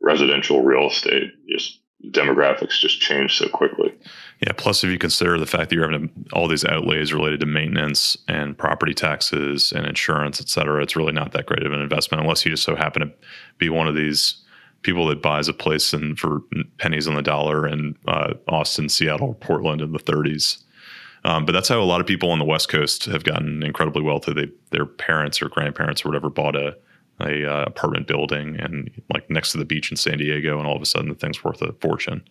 residential 0.00 0.62
real 0.62 0.88
estate. 0.88 1.32
Just 1.48 1.80
demographics 2.12 2.78
just 2.78 3.00
change 3.00 3.36
so 3.38 3.48
quickly. 3.48 3.92
Yeah. 4.40 4.52
Plus, 4.56 4.84
if 4.84 4.90
you 4.90 4.98
consider 4.98 5.36
the 5.38 5.46
fact 5.46 5.70
that 5.70 5.74
you're 5.74 5.90
having 5.90 6.10
all 6.32 6.46
these 6.46 6.64
outlays 6.64 7.12
related 7.12 7.40
to 7.40 7.46
maintenance 7.46 8.16
and 8.28 8.56
property 8.56 8.94
taxes 8.94 9.72
and 9.72 9.84
insurance, 9.84 10.40
et 10.40 10.48
cetera, 10.48 10.80
it's 10.82 10.94
really 10.94 11.12
not 11.12 11.32
that 11.32 11.46
great 11.46 11.66
of 11.66 11.72
an 11.72 11.80
investment 11.80 12.22
unless 12.22 12.44
you 12.44 12.52
just 12.52 12.62
so 12.62 12.76
happen 12.76 13.02
to 13.02 13.12
be 13.58 13.68
one 13.68 13.88
of 13.88 13.96
these 13.96 14.44
people 14.82 15.06
that 15.06 15.22
buys 15.22 15.48
a 15.48 15.52
place 15.52 15.92
and 15.92 16.18
for 16.18 16.40
pennies 16.78 17.08
on 17.08 17.14
the 17.14 17.22
dollar 17.22 17.66
in 17.66 17.96
uh, 18.06 18.34
Austin, 18.48 18.88
Seattle, 18.88 19.34
Portland 19.34 19.80
in 19.80 19.92
the 19.92 19.98
30s. 19.98 20.62
Um, 21.24 21.44
but 21.44 21.52
that's 21.52 21.68
how 21.68 21.80
a 21.80 21.84
lot 21.84 22.00
of 22.00 22.06
people 22.06 22.30
on 22.30 22.38
the 22.38 22.44
West 22.44 22.68
Coast 22.68 23.06
have 23.06 23.24
gotten 23.24 23.62
incredibly 23.62 24.02
wealthy. 24.02 24.32
They, 24.32 24.48
their 24.70 24.86
parents 24.86 25.42
or 25.42 25.48
grandparents 25.48 26.04
or 26.04 26.08
whatever 26.08 26.30
bought 26.30 26.56
a 26.56 26.76
a 27.20 27.50
uh, 27.50 27.64
apartment 27.64 28.06
building 28.06 28.56
and 28.60 28.90
like 29.12 29.28
next 29.28 29.52
to 29.52 29.58
the 29.58 29.64
beach 29.64 29.90
in 29.90 29.96
San 29.96 30.18
Diego, 30.18 30.58
and 30.58 30.66
all 30.66 30.76
of 30.76 30.82
a 30.82 30.86
sudden 30.86 31.08
the 31.08 31.14
thing's 31.14 31.42
worth 31.42 31.60
a 31.62 31.72
fortune 31.80 32.22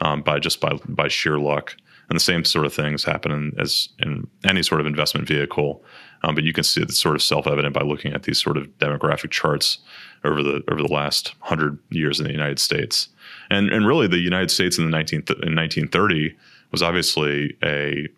um, 0.00 0.22
by 0.22 0.38
just 0.38 0.60
by 0.60 0.72
by 0.88 1.08
sheer 1.08 1.38
luck. 1.38 1.76
And 2.08 2.16
the 2.16 2.20
same 2.20 2.44
sort 2.44 2.64
of 2.64 2.72
things 2.72 3.04
happen 3.04 3.30
in, 3.32 3.52
as 3.58 3.90
in 3.98 4.26
any 4.44 4.62
sort 4.62 4.80
of 4.80 4.86
investment 4.86 5.28
vehicle. 5.28 5.84
Um, 6.22 6.34
but 6.34 6.42
you 6.42 6.54
can 6.54 6.64
see 6.64 6.80
it's 6.80 6.98
sort 6.98 7.14
of 7.14 7.22
self-evident 7.22 7.74
by 7.74 7.82
looking 7.82 8.14
at 8.14 8.22
these 8.22 8.42
sort 8.42 8.56
of 8.56 8.66
demographic 8.78 9.30
charts 9.30 9.78
over 10.24 10.42
the 10.42 10.62
over 10.70 10.82
the 10.82 10.92
last 10.92 11.34
hundred 11.40 11.78
years 11.90 12.20
in 12.20 12.26
the 12.26 12.32
United 12.32 12.58
States. 12.58 13.08
And 13.50 13.70
and 13.70 13.86
really, 13.86 14.06
the 14.06 14.18
United 14.18 14.50
States 14.50 14.78
in 14.78 14.84
the 14.84 14.90
19 14.90 15.18
in 15.42 15.54
1930 15.54 16.36
was 16.70 16.82
obviously 16.82 17.56
a 17.62 18.08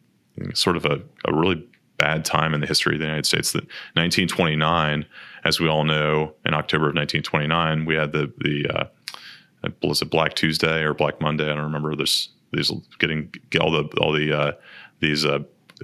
sort 0.55 0.77
of 0.77 0.85
a, 0.85 1.01
a 1.27 1.35
really 1.35 1.67
bad 1.99 2.25
time 2.25 2.55
in 2.55 2.61
the 2.61 2.67
history 2.67 2.95
of 2.95 2.99
the 2.99 3.05
United 3.05 3.27
States. 3.27 3.53
That 3.53 3.65
1929, 3.95 5.05
as 5.45 5.61
we 5.61 5.69
all 5.69 5.85
know, 5.85 6.33
in 6.47 6.55
October 6.55 6.89
of 6.89 6.95
1929, 6.95 7.85
we 7.85 7.95
had 7.95 8.13
the 8.13 8.33
the 8.39 8.67
uh, 8.69 8.85
was 9.83 10.03
it 10.03 10.11
Black 10.11 10.35
Tuesday 10.35 10.83
or 10.83 10.95
Black 10.95 11.21
Monday? 11.21 11.45
I 11.45 11.55
don't 11.55 11.65
remember. 11.65 11.95
This 11.95 12.31
these 12.53 12.73
getting 12.99 13.33
all 13.61 13.71
the 13.71 13.85
all 14.01 14.13
the 14.13 14.33
uh, 14.33 14.53
these 15.01 15.25
uh, 15.25 15.41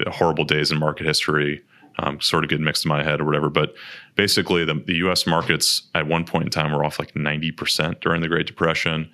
horrible 0.09 0.45
days 0.45 0.71
in 0.71 0.79
market 0.79 1.07
history. 1.07 1.63
Um, 1.99 2.21
sort 2.21 2.45
of 2.45 2.51
get 2.51 2.61
mixed 2.61 2.85
in 2.85 2.91
my 2.91 3.03
head 3.03 3.23
or 3.23 3.25
whatever, 3.25 3.49
but 3.49 3.75
basically 4.17 4.67
the, 4.67 4.75
the 4.75 4.97
U.S. 4.97 5.27
markets 5.27 5.83
at 5.95 6.07
one 6.07 6.25
point 6.25 6.45
in 6.45 6.51
time 6.51 6.71
were 6.71 6.85
off 6.85 6.99
like 6.99 7.15
90% 7.15 8.01
during 8.01 8.21
the 8.21 8.29
Great 8.29 8.47
Depression. 8.47 9.11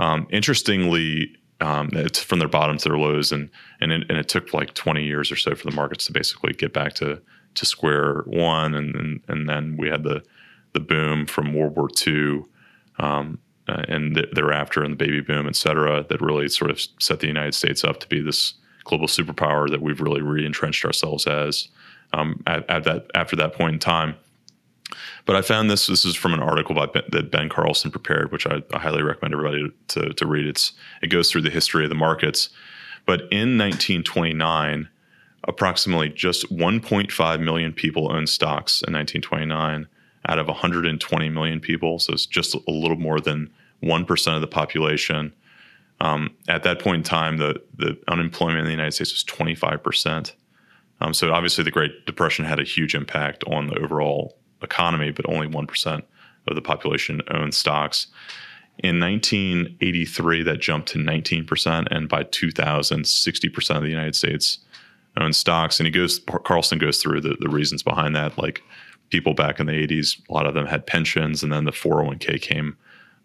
Um, 0.00 0.26
interestingly, 0.30 1.36
um, 1.60 1.90
it's 1.92 2.22
from 2.22 2.38
their 2.38 2.48
bottom 2.48 2.78
to 2.78 2.88
their 2.88 2.98
lows, 2.98 3.32
and 3.32 3.50
and 3.80 3.92
it, 3.92 4.04
and 4.08 4.18
it 4.18 4.28
took 4.28 4.52
like 4.52 4.74
20 4.74 5.04
years 5.04 5.32
or 5.32 5.36
so 5.36 5.54
for 5.54 5.68
the 5.68 5.74
markets 5.74 6.06
to 6.06 6.12
basically 6.12 6.52
get 6.52 6.72
back 6.72 6.94
to 6.94 7.20
to 7.54 7.66
square 7.66 8.22
one, 8.26 8.74
and 8.74 8.94
and, 8.94 9.20
and 9.28 9.48
then 9.48 9.76
we 9.76 9.88
had 9.88 10.04
the 10.04 10.22
the 10.72 10.80
boom 10.80 11.26
from 11.26 11.54
World 11.54 11.76
War 11.76 11.88
II, 12.06 12.44
um, 12.98 13.38
uh, 13.68 13.82
and 13.88 14.14
th- 14.14 14.30
thereafter, 14.32 14.82
and 14.84 14.92
the 14.92 14.96
baby 14.96 15.20
boom, 15.20 15.48
et 15.48 15.56
cetera, 15.56 16.04
that 16.08 16.20
really 16.20 16.48
sort 16.48 16.70
of 16.70 16.80
set 17.00 17.20
the 17.20 17.26
United 17.26 17.54
States 17.54 17.84
up 17.84 17.98
to 18.00 18.06
be 18.08 18.20
this 18.20 18.54
global 18.84 19.06
superpower 19.06 19.68
that 19.68 19.82
we've 19.82 20.00
really 20.00 20.22
re-entrenched 20.22 20.84
ourselves 20.84 21.26
as 21.26 21.68
um, 22.12 22.42
at, 22.46 22.68
at 22.68 22.84
that 22.84 23.10
after 23.14 23.36
that 23.36 23.52
point 23.54 23.74
in 23.74 23.78
time. 23.78 24.16
But 25.26 25.36
I 25.36 25.42
found 25.42 25.70
this. 25.70 25.86
This 25.86 26.04
is 26.04 26.16
from 26.16 26.32
an 26.32 26.40
article 26.40 26.74
by 26.74 26.86
ben, 26.86 27.02
that 27.10 27.30
Ben 27.30 27.48
Carlson 27.48 27.90
prepared, 27.90 28.32
which 28.32 28.46
I, 28.46 28.62
I 28.72 28.78
highly 28.78 29.02
recommend 29.02 29.34
everybody 29.34 29.70
to, 29.88 30.12
to 30.14 30.26
read. 30.26 30.46
It's 30.46 30.72
it 31.02 31.08
goes 31.08 31.30
through 31.30 31.42
the 31.42 31.50
history 31.50 31.84
of 31.84 31.90
the 31.90 31.96
markets. 31.96 32.48
But 33.04 33.20
in 33.30 33.56
1929, 33.56 34.88
approximately 35.46 36.10
just 36.10 36.50
1.5 36.52 37.40
million 37.40 37.72
people 37.72 38.12
owned 38.12 38.28
stocks 38.28 38.82
in 38.82 38.92
1929 38.92 39.86
out 40.28 40.38
of 40.38 40.46
120 40.46 41.28
million 41.30 41.60
people. 41.60 41.98
So 41.98 42.12
it's 42.12 42.26
just 42.26 42.54
a 42.54 42.70
little 42.70 42.98
more 42.98 43.20
than 43.20 43.50
one 43.80 44.04
percent 44.04 44.34
of 44.34 44.40
the 44.40 44.48
population. 44.48 45.32
Um, 46.00 46.34
at 46.48 46.62
that 46.62 46.78
point 46.80 46.96
in 46.98 47.02
time, 47.02 47.38
the 47.38 47.60
the 47.76 47.98
unemployment 48.08 48.60
in 48.60 48.64
the 48.64 48.70
United 48.70 48.92
States 48.92 49.12
was 49.12 49.24
25 49.24 49.82
percent. 49.82 50.34
Um, 51.00 51.14
so 51.14 51.32
obviously, 51.32 51.64
the 51.64 51.70
Great 51.70 52.06
Depression 52.06 52.44
had 52.44 52.60
a 52.60 52.64
huge 52.64 52.94
impact 52.94 53.44
on 53.46 53.68
the 53.68 53.78
overall 53.78 54.36
economy, 54.62 55.10
but 55.10 55.28
only 55.28 55.46
1% 55.46 56.02
of 56.48 56.54
the 56.54 56.62
population 56.62 57.20
owned 57.30 57.54
stocks. 57.54 58.08
In 58.78 59.00
1983, 59.00 60.42
that 60.44 60.60
jumped 60.60 60.88
to 60.90 60.98
19%, 60.98 61.88
and 61.90 62.08
by 62.08 62.22
2000, 62.24 63.02
60% 63.04 63.76
of 63.76 63.82
the 63.82 63.88
United 63.88 64.14
States 64.14 64.58
owns 65.16 65.36
stocks. 65.36 65.80
And 65.80 65.86
he 65.86 65.90
goes, 65.90 66.20
Carlson 66.44 66.78
goes 66.78 67.02
through 67.02 67.20
the, 67.20 67.36
the 67.40 67.48
reasons 67.48 67.82
behind 67.82 68.14
that. 68.14 68.38
Like 68.38 68.62
people 69.10 69.34
back 69.34 69.58
in 69.58 69.66
the 69.66 69.72
80s, 69.72 70.20
a 70.28 70.32
lot 70.32 70.46
of 70.46 70.54
them 70.54 70.66
had 70.66 70.86
pensions, 70.86 71.42
and 71.42 71.52
then 71.52 71.64
the 71.64 71.72
401k 71.72 72.40
came 72.40 72.76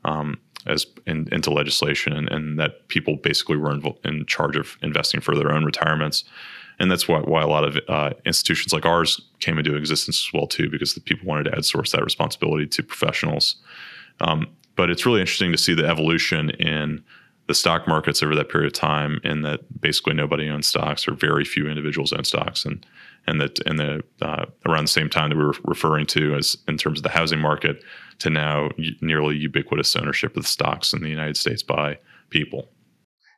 um, 0.05 0.39
as 0.65 0.87
in, 1.05 1.27
into 1.31 1.51
legislation, 1.51 2.13
and, 2.13 2.31
and, 2.31 2.59
that 2.59 2.87
people 2.87 3.17
basically 3.17 3.57
were 3.57 3.71
in, 3.71 3.83
in 4.03 4.25
charge 4.25 4.55
of 4.55 4.77
investing 4.81 5.21
for 5.21 5.35
their 5.35 5.51
own 5.51 5.65
retirements 5.65 6.23
and 6.79 6.91
that's 6.91 7.07
why, 7.07 7.19
why 7.19 7.41
a 7.41 7.47
lot 7.47 7.63
of 7.63 7.77
uh, 7.87 8.11
institutions 8.25 8.73
like 8.73 8.85
ours 8.85 9.21
came 9.39 9.57
into 9.57 9.75
existence 9.75 10.27
as 10.27 10.33
well 10.33 10.47
too, 10.47 10.69
because 10.69 10.93
the 10.93 11.01
people 11.01 11.27
wanted 11.27 11.45
to 11.45 11.51
outsource 11.51 11.91
that 11.91 12.03
responsibility 12.03 12.67
to 12.67 12.83
professionals. 12.83 13.55
Um, 14.21 14.47
but 14.75 14.89
it's 14.89 15.05
really 15.05 15.21
interesting 15.21 15.51
to 15.51 15.57
see 15.57 15.73
the 15.73 15.87
evolution 15.87 16.49
in 16.51 17.03
the 17.47 17.53
stock 17.53 17.87
markets 17.87 18.23
over 18.23 18.35
that 18.35 18.49
period 18.49 18.67
of 18.67 18.73
time, 18.73 19.19
in 19.23 19.41
that 19.41 19.81
basically 19.81 20.13
nobody 20.13 20.49
owns 20.49 20.67
stocks, 20.67 21.07
or 21.07 21.13
very 21.13 21.43
few 21.43 21.67
individuals 21.67 22.13
own 22.13 22.23
stocks, 22.23 22.65
and 22.65 22.85
and 23.27 23.39
that 23.41 23.59
in 23.59 23.75
the 23.75 24.01
uh, 24.21 24.45
around 24.65 24.85
the 24.85 24.87
same 24.87 25.09
time 25.09 25.29
that 25.29 25.37
we 25.37 25.43
were 25.43 25.55
referring 25.65 26.05
to 26.05 26.35
as 26.35 26.57
in 26.67 26.77
terms 26.77 26.99
of 26.99 27.03
the 27.03 27.09
housing 27.09 27.39
market, 27.39 27.83
to 28.19 28.29
now 28.29 28.69
nearly 29.01 29.35
ubiquitous 29.35 29.95
ownership 29.95 30.37
of 30.37 30.47
stocks 30.47 30.93
in 30.93 31.01
the 31.01 31.09
United 31.09 31.35
States 31.35 31.63
by 31.63 31.97
people. 32.29 32.69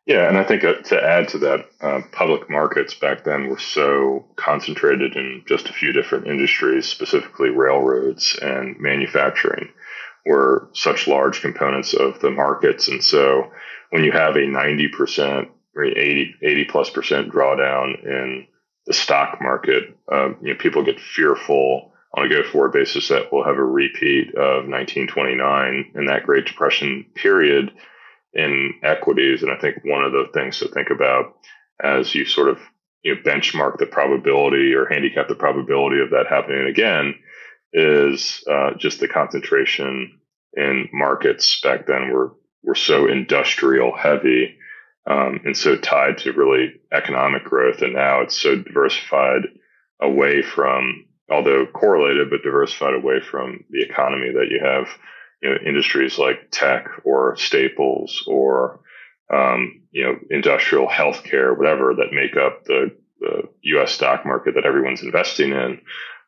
Yeah, 0.06 0.28
and 0.28 0.38
I 0.38 0.44
think 0.44 0.64
uh, 0.64 0.74
to 0.74 1.04
add 1.04 1.30
to 1.30 1.40
that, 1.40 1.66
uh, 1.82 2.02
public 2.12 2.48
markets 2.48 2.94
back 2.94 3.24
then 3.24 3.48
were 3.48 3.58
so 3.58 4.26
concentrated 4.36 5.16
in 5.16 5.44
just 5.48 5.68
a 5.68 5.74
few 5.74 5.94
different 5.94 6.28
industries, 6.28 6.88
specifically 6.88 7.50
railroads 7.50 8.38
and 8.40 8.80
manufacturing, 8.80 9.70
were 10.24 10.70
such 10.74 11.08
large 11.08 11.42
components 11.42 11.96
of 11.96 12.20
the 12.20 12.30
markets. 12.30 12.88
And 12.88 13.04
so 13.04 13.52
when 13.90 14.04
you 14.04 14.12
have 14.12 14.36
a 14.36 14.40
90% 14.40 15.50
or 15.76 15.84
80, 15.84 16.36
80 16.42 16.66
plus 16.66 16.90
percent 16.92 17.32
drawdown 17.32 18.04
in 18.04 18.48
the 18.86 18.94
stock 18.94 19.40
market, 19.42 19.98
um, 20.12 20.38
you 20.40 20.54
know, 20.54 20.60
people 20.60 20.84
get 20.84 21.00
fearful 21.00 21.94
on 22.14 22.26
a 22.26 22.30
go 22.30 22.44
forward 22.44 22.74
basis 22.74 23.08
that 23.08 23.32
we'll 23.32 23.44
have 23.44 23.58
a 23.58 23.64
repeat 23.64 24.30
of 24.36 24.68
1929 24.70 25.94
and 25.96 26.10
that 26.10 26.26
Great 26.28 26.46
Depression 26.46 27.08
period 27.16 27.72
in 28.36 28.74
equities. 28.84 29.42
And 29.42 29.51
I 29.51 29.58
think 29.60 29.77
one 29.84 30.04
of 30.04 30.12
the 30.12 30.25
things 30.34 30.60
to 30.60 30.68
think 30.68 30.89
about 30.89 31.38
as 31.82 32.13
you 32.13 32.25
sort 32.25 32.50
of 32.50 32.60
you 33.04 33.15
know, 33.15 33.22
benchmark 33.22 33.77
the 33.77 33.86
probability 33.86 34.74
or 34.74 34.86
handicap 34.86 35.27
the 35.27 35.36
probability 35.36 36.01
of 36.01 36.12
that 36.12 36.27
happening 36.27 36.68
again 36.68 37.15
is 37.74 38.44
uh, 38.50 38.72
just 38.77 39.00
the 39.00 39.08
concentration 39.08 40.20
in 40.54 40.89
markets 40.94 41.60
back 41.62 41.86
then 41.86 42.12
were 42.12 42.34
were 42.63 42.75
so 42.75 43.08
industrial 43.08 43.96
heavy 43.96 44.58
um, 45.08 45.42
and 45.46 45.56
so 45.56 45.75
tied 45.75 46.18
to 46.20 46.32
really 46.32 46.74
economic 46.92 47.44
growth, 47.44 47.82
and 47.82 47.94
now 47.94 48.22
it's 48.22 48.42
so 48.42 48.56
diversified 48.56 49.44
away 50.01 50.42
from, 50.42 51.06
although 51.30 51.68
correlated, 51.68 52.30
but 52.30 52.42
diversified 52.44 52.96
away 52.96 53.20
from 53.22 53.63
the 53.70 53.84
economy 53.84 54.32
that 54.34 54.48
you 54.50 54.60
have 54.63 54.88
you 55.46 55.52
know, 55.52 55.58
industries 55.64 56.18
like 56.18 56.50
tech 56.50 56.88
or 57.04 57.36
staples 57.38 58.24
or 58.25 58.80
um, 59.32 59.84
you 59.92 60.04
know 60.04 60.18
industrial 60.32 60.88
healthcare, 60.88 61.56
whatever 61.56 61.94
that 61.94 62.12
make 62.12 62.36
up 62.36 62.66
the 62.66 62.96
the 63.20 63.44
U.S. 63.62 63.92
stock 63.92 64.25
market 64.25 64.56
that 64.56 64.66
everyone's 64.66 65.04
investing 65.04 65.52
in, 65.52 65.82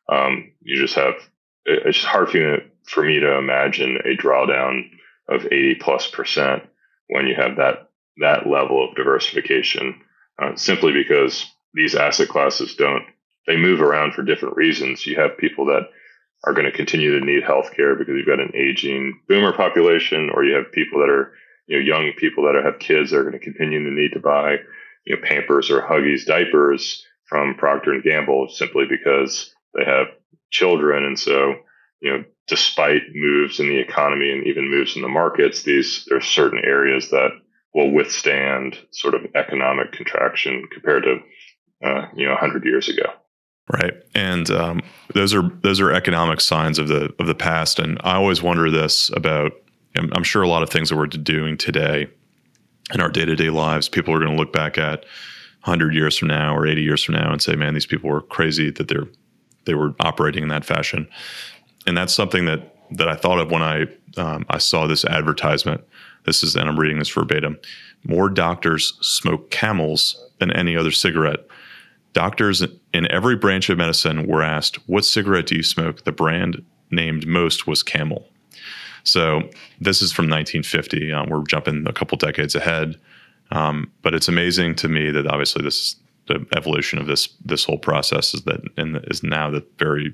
um, 0.08 0.52
you 0.62 0.80
just 0.80 0.94
have 0.94 1.14
it's 1.64 1.98
just 1.98 2.06
hard 2.06 2.30
for 2.30 2.38
me, 2.38 2.58
for 2.84 3.04
me 3.04 3.18
to 3.18 3.38
imagine 3.38 3.98
a 4.04 4.16
drawdown 4.16 4.82
of 5.28 5.44
80 5.44 5.74
plus 5.80 6.08
percent 6.08 6.62
when 7.08 7.26
you 7.26 7.34
have 7.34 7.56
that 7.56 7.90
that 8.18 8.46
level 8.46 8.88
of 8.88 8.94
diversification, 8.94 10.00
uh, 10.40 10.54
simply 10.54 10.92
because 10.92 11.44
these 11.74 11.96
asset 11.96 12.28
classes 12.28 12.76
don't 12.76 13.04
they 13.48 13.56
move 13.56 13.80
around 13.80 14.14
for 14.14 14.22
different 14.22 14.56
reasons. 14.56 15.06
You 15.06 15.16
have 15.16 15.38
people 15.38 15.66
that 15.66 15.88
are 16.44 16.52
going 16.52 16.66
to 16.66 16.76
continue 16.76 17.18
to 17.18 17.24
need 17.24 17.42
healthcare 17.42 17.98
because 17.98 18.14
you've 18.16 18.26
got 18.26 18.40
an 18.40 18.52
aging 18.54 19.20
boomer 19.28 19.52
population, 19.52 20.30
or 20.32 20.44
you 20.44 20.54
have 20.54 20.72
people 20.72 21.00
that 21.00 21.10
are 21.10 21.32
you 21.66 21.78
know 21.78 21.84
young 21.84 22.12
people 22.16 22.44
that 22.44 22.60
have 22.62 22.78
kids 22.78 23.10
that 23.10 23.18
are 23.18 23.24
going 23.24 23.38
to 23.38 23.44
continue 23.44 23.82
to 23.82 23.90
need 23.90 24.12
to 24.12 24.20
buy 24.20 24.56
you 25.04 25.16
know 25.16 25.22
Pampers 25.22 25.70
or 25.70 25.82
Huggies 25.82 26.26
diapers 26.26 27.04
from 27.26 27.54
Procter 27.56 27.92
and 27.92 28.02
Gamble 28.02 28.48
simply 28.48 28.86
because 28.88 29.54
they 29.74 29.84
have 29.84 30.06
children, 30.50 31.04
and 31.04 31.18
so 31.18 31.54
you 32.00 32.12
know 32.12 32.24
despite 32.46 33.02
moves 33.14 33.60
in 33.60 33.68
the 33.68 33.78
economy 33.78 34.30
and 34.32 34.46
even 34.46 34.70
moves 34.70 34.96
in 34.96 35.02
the 35.02 35.08
markets, 35.08 35.62
these 35.62 36.06
there's 36.08 36.24
are 36.24 36.26
certain 36.26 36.62
areas 36.64 37.10
that 37.10 37.30
will 37.74 37.92
withstand 37.92 38.78
sort 38.90 39.14
of 39.14 39.26
economic 39.34 39.92
contraction 39.92 40.66
compared 40.72 41.04
to 41.04 41.18
uh, 41.86 42.06
you 42.16 42.24
know 42.24 42.32
100 42.32 42.64
years 42.64 42.88
ago. 42.88 43.12
Right, 43.70 43.92
and 44.14 44.50
um, 44.50 44.80
those 45.12 45.34
are 45.34 45.42
those 45.62 45.78
are 45.78 45.92
economic 45.92 46.40
signs 46.40 46.78
of 46.78 46.88
the 46.88 47.14
of 47.18 47.26
the 47.26 47.34
past. 47.34 47.78
And 47.78 48.00
I 48.02 48.14
always 48.14 48.42
wonder 48.42 48.70
this 48.70 49.10
about. 49.10 49.52
I'm 49.96 50.22
sure 50.22 50.42
a 50.42 50.48
lot 50.48 50.62
of 50.62 50.70
things 50.70 50.90
that 50.90 50.96
we're 50.96 51.06
doing 51.06 51.56
today 51.56 52.08
in 52.94 53.00
our 53.00 53.08
day 53.08 53.24
to 53.24 53.36
day 53.36 53.50
lives, 53.50 53.88
people 53.88 54.14
are 54.14 54.18
going 54.18 54.30
to 54.30 54.36
look 54.36 54.52
back 54.52 54.78
at 54.78 55.00
100 55.64 55.94
years 55.94 56.16
from 56.16 56.28
now 56.28 56.54
or 56.54 56.66
80 56.66 56.82
years 56.82 57.02
from 57.02 57.16
now 57.16 57.32
and 57.32 57.42
say, 57.42 57.54
"Man, 57.56 57.74
these 57.74 57.86
people 57.86 58.08
were 58.08 58.22
crazy 58.22 58.70
that 58.70 58.88
they're 58.88 59.08
they 59.64 59.74
were 59.74 59.94
operating 60.00 60.42
in 60.42 60.48
that 60.48 60.64
fashion." 60.64 61.08
And 61.86 61.96
that's 61.96 62.14
something 62.14 62.44
that 62.46 62.74
that 62.92 63.08
I 63.08 63.16
thought 63.16 63.38
of 63.38 63.50
when 63.50 63.62
I 63.62 63.86
um, 64.16 64.46
I 64.48 64.58
saw 64.58 64.86
this 64.86 65.04
advertisement. 65.04 65.82
This 66.24 66.42
is, 66.42 66.56
and 66.56 66.68
I'm 66.68 66.78
reading 66.78 66.98
this 66.98 67.10
verbatim. 67.10 67.58
More 68.04 68.28
doctors 68.28 68.94
smoke 69.00 69.50
camels 69.50 70.16
than 70.38 70.52
any 70.52 70.76
other 70.76 70.90
cigarette 70.90 71.46
Doctors 72.18 72.64
in 72.92 73.08
every 73.12 73.36
branch 73.36 73.70
of 73.70 73.78
medicine 73.78 74.26
were 74.26 74.42
asked, 74.42 74.74
What 74.88 75.04
cigarette 75.04 75.46
do 75.46 75.54
you 75.54 75.62
smoke? 75.62 76.02
The 76.02 76.10
brand 76.10 76.64
named 76.90 77.28
most 77.28 77.68
was 77.68 77.84
Camel. 77.84 78.28
So 79.04 79.48
this 79.80 80.02
is 80.02 80.10
from 80.10 80.24
1950. 80.24 81.12
Um, 81.12 81.28
we're 81.28 81.44
jumping 81.44 81.86
a 81.86 81.92
couple 81.92 82.18
decades 82.18 82.56
ahead. 82.56 82.96
Um, 83.52 83.92
but 84.02 84.14
it's 84.14 84.26
amazing 84.26 84.74
to 84.76 84.88
me 84.88 85.12
that 85.12 85.28
obviously 85.28 85.62
this 85.62 85.76
is 85.76 85.96
the 86.26 86.44
evolution 86.56 86.98
of 86.98 87.06
this 87.06 87.28
this 87.44 87.62
whole 87.62 87.78
process 87.78 88.34
is 88.34 88.42
that 88.42 88.62
and 88.76 89.00
is 89.04 89.22
now 89.22 89.48
that 89.52 89.78
very 89.78 90.12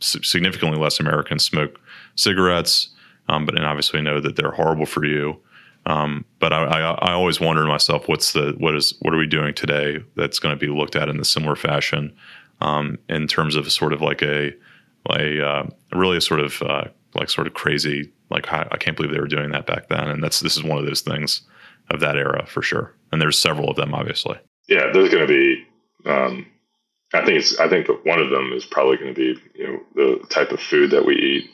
significantly 0.00 0.80
less 0.80 0.98
Americans 0.98 1.44
smoke 1.44 1.78
cigarettes, 2.16 2.88
um, 3.28 3.46
but 3.46 3.54
and 3.54 3.64
obviously 3.64 4.02
know 4.02 4.20
that 4.20 4.34
they're 4.34 4.50
horrible 4.50 4.84
for 4.84 5.04
you. 5.04 5.40
Um, 5.86 6.24
but 6.40 6.52
I, 6.52 6.64
I, 6.64 6.80
I, 6.80 7.12
always 7.12 7.40
wonder 7.40 7.62
to 7.62 7.68
myself, 7.68 8.08
what's 8.08 8.32
the 8.32 8.54
what 8.58 8.74
is 8.74 8.94
what 9.02 9.14
are 9.14 9.18
we 9.18 9.26
doing 9.26 9.54
today 9.54 9.98
that's 10.16 10.40
going 10.40 10.52
to 10.52 10.58
be 10.58 10.66
looked 10.66 10.96
at 10.96 11.08
in 11.08 11.20
a 11.20 11.24
similar 11.24 11.54
fashion 11.54 12.14
um, 12.60 12.98
in 13.08 13.28
terms 13.28 13.54
of 13.54 13.70
sort 13.70 13.92
of 13.92 14.02
like 14.02 14.20
a 14.20 14.52
a 15.10 15.46
uh, 15.46 15.66
really 15.92 16.16
a 16.16 16.20
sort 16.20 16.40
of 16.40 16.60
uh, 16.62 16.84
like 17.14 17.30
sort 17.30 17.46
of 17.46 17.54
crazy 17.54 18.10
like 18.30 18.52
I, 18.52 18.76
can't 18.78 18.96
believe 18.96 19.12
they 19.12 19.20
were 19.20 19.28
doing 19.28 19.50
that 19.52 19.66
back 19.66 19.88
then, 19.88 20.08
and 20.08 20.22
that's 20.22 20.40
this 20.40 20.56
is 20.56 20.64
one 20.64 20.78
of 20.78 20.86
those 20.86 21.00
things 21.00 21.42
of 21.90 22.00
that 22.00 22.16
era 22.16 22.44
for 22.46 22.62
sure. 22.62 22.92
And 23.12 23.22
there's 23.22 23.38
several 23.38 23.70
of 23.70 23.76
them, 23.76 23.94
obviously. 23.94 24.36
Yeah, 24.68 24.90
there's 24.92 25.10
going 25.10 25.26
to 25.26 25.32
be. 25.32 25.64
Um, 26.04 26.46
I 27.14 27.24
think 27.24 27.38
it's. 27.38 27.58
I 27.60 27.68
think 27.68 27.86
one 28.04 28.20
of 28.20 28.30
them 28.30 28.52
is 28.52 28.64
probably 28.64 28.96
going 28.96 29.14
to 29.14 29.34
be 29.34 29.40
you 29.54 29.66
know 29.66 29.80
the 29.94 30.26
type 30.28 30.50
of 30.50 30.60
food 30.60 30.90
that 30.90 31.06
we 31.06 31.14
eat 31.14 31.50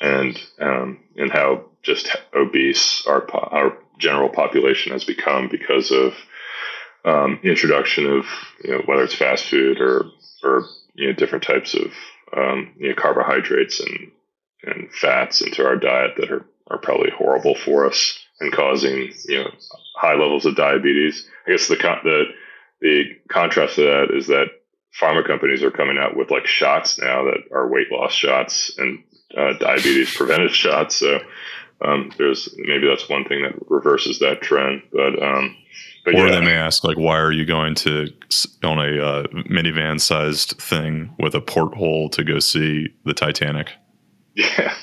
and 0.00 0.40
um, 0.60 0.98
and 1.16 1.30
how 1.30 1.66
just 1.82 2.14
obese 2.34 3.04
our 3.06 3.26
our 3.34 3.76
general 3.98 4.28
population 4.28 4.92
has 4.92 5.04
become 5.04 5.48
because 5.48 5.90
of 5.90 6.14
um, 7.04 7.38
introduction 7.42 8.06
of 8.06 8.26
you 8.64 8.72
know 8.72 8.82
whether 8.86 9.04
it's 9.04 9.14
fast 9.14 9.44
food 9.46 9.80
or 9.80 10.06
or 10.42 10.64
you 10.94 11.08
know 11.08 11.12
different 11.12 11.44
types 11.44 11.74
of 11.74 11.92
um, 12.36 12.72
you 12.78 12.88
know 12.88 12.94
carbohydrates 12.94 13.80
and 13.80 14.10
and 14.62 14.92
fats 14.92 15.40
into 15.40 15.64
our 15.64 15.76
diet 15.76 16.12
that 16.16 16.30
are 16.30 16.46
are 16.70 16.78
probably 16.78 17.10
horrible 17.10 17.54
for 17.54 17.86
us 17.86 18.18
and 18.40 18.52
causing 18.52 19.12
you 19.26 19.44
know 19.44 19.50
high 19.96 20.14
levels 20.14 20.46
of 20.46 20.56
diabetes. 20.56 21.26
I 21.46 21.52
guess 21.52 21.68
the 21.68 21.76
the 21.76 22.24
the 22.80 23.04
contrast 23.28 23.76
to 23.76 23.82
that 23.82 24.16
is 24.16 24.28
that 24.28 24.46
pharma 24.98 25.26
companies 25.26 25.62
are 25.62 25.70
coming 25.70 25.98
out 25.98 26.16
with 26.16 26.30
like 26.30 26.46
shots 26.46 26.98
now 26.98 27.24
that 27.24 27.54
are 27.54 27.68
weight 27.68 27.92
loss 27.92 28.12
shots 28.12 28.76
and 28.78 29.04
uh, 29.36 29.54
diabetes 29.58 30.14
preventive 30.14 30.54
shots. 30.54 30.96
So 30.96 31.20
um, 31.82 32.12
there's 32.18 32.48
maybe 32.58 32.86
that's 32.86 33.08
one 33.08 33.24
thing 33.24 33.42
that 33.42 33.54
reverses 33.70 34.18
that 34.18 34.42
trend. 34.42 34.82
But 34.92 35.22
um, 35.22 35.56
but 36.04 36.14
or 36.14 36.26
yeah. 36.26 36.32
they 36.32 36.40
may 36.40 36.54
ask 36.54 36.84
like, 36.84 36.98
why 36.98 37.18
are 37.18 37.32
you 37.32 37.44
going 37.44 37.74
to 37.76 38.08
on 38.62 38.78
a 38.78 39.02
uh, 39.02 39.22
minivan 39.48 40.00
sized 40.00 40.60
thing 40.60 41.14
with 41.18 41.34
a 41.34 41.40
porthole 41.40 42.08
to 42.10 42.24
go 42.24 42.38
see 42.38 42.88
the 43.04 43.14
Titanic? 43.14 43.72
Yeah. 44.36 44.74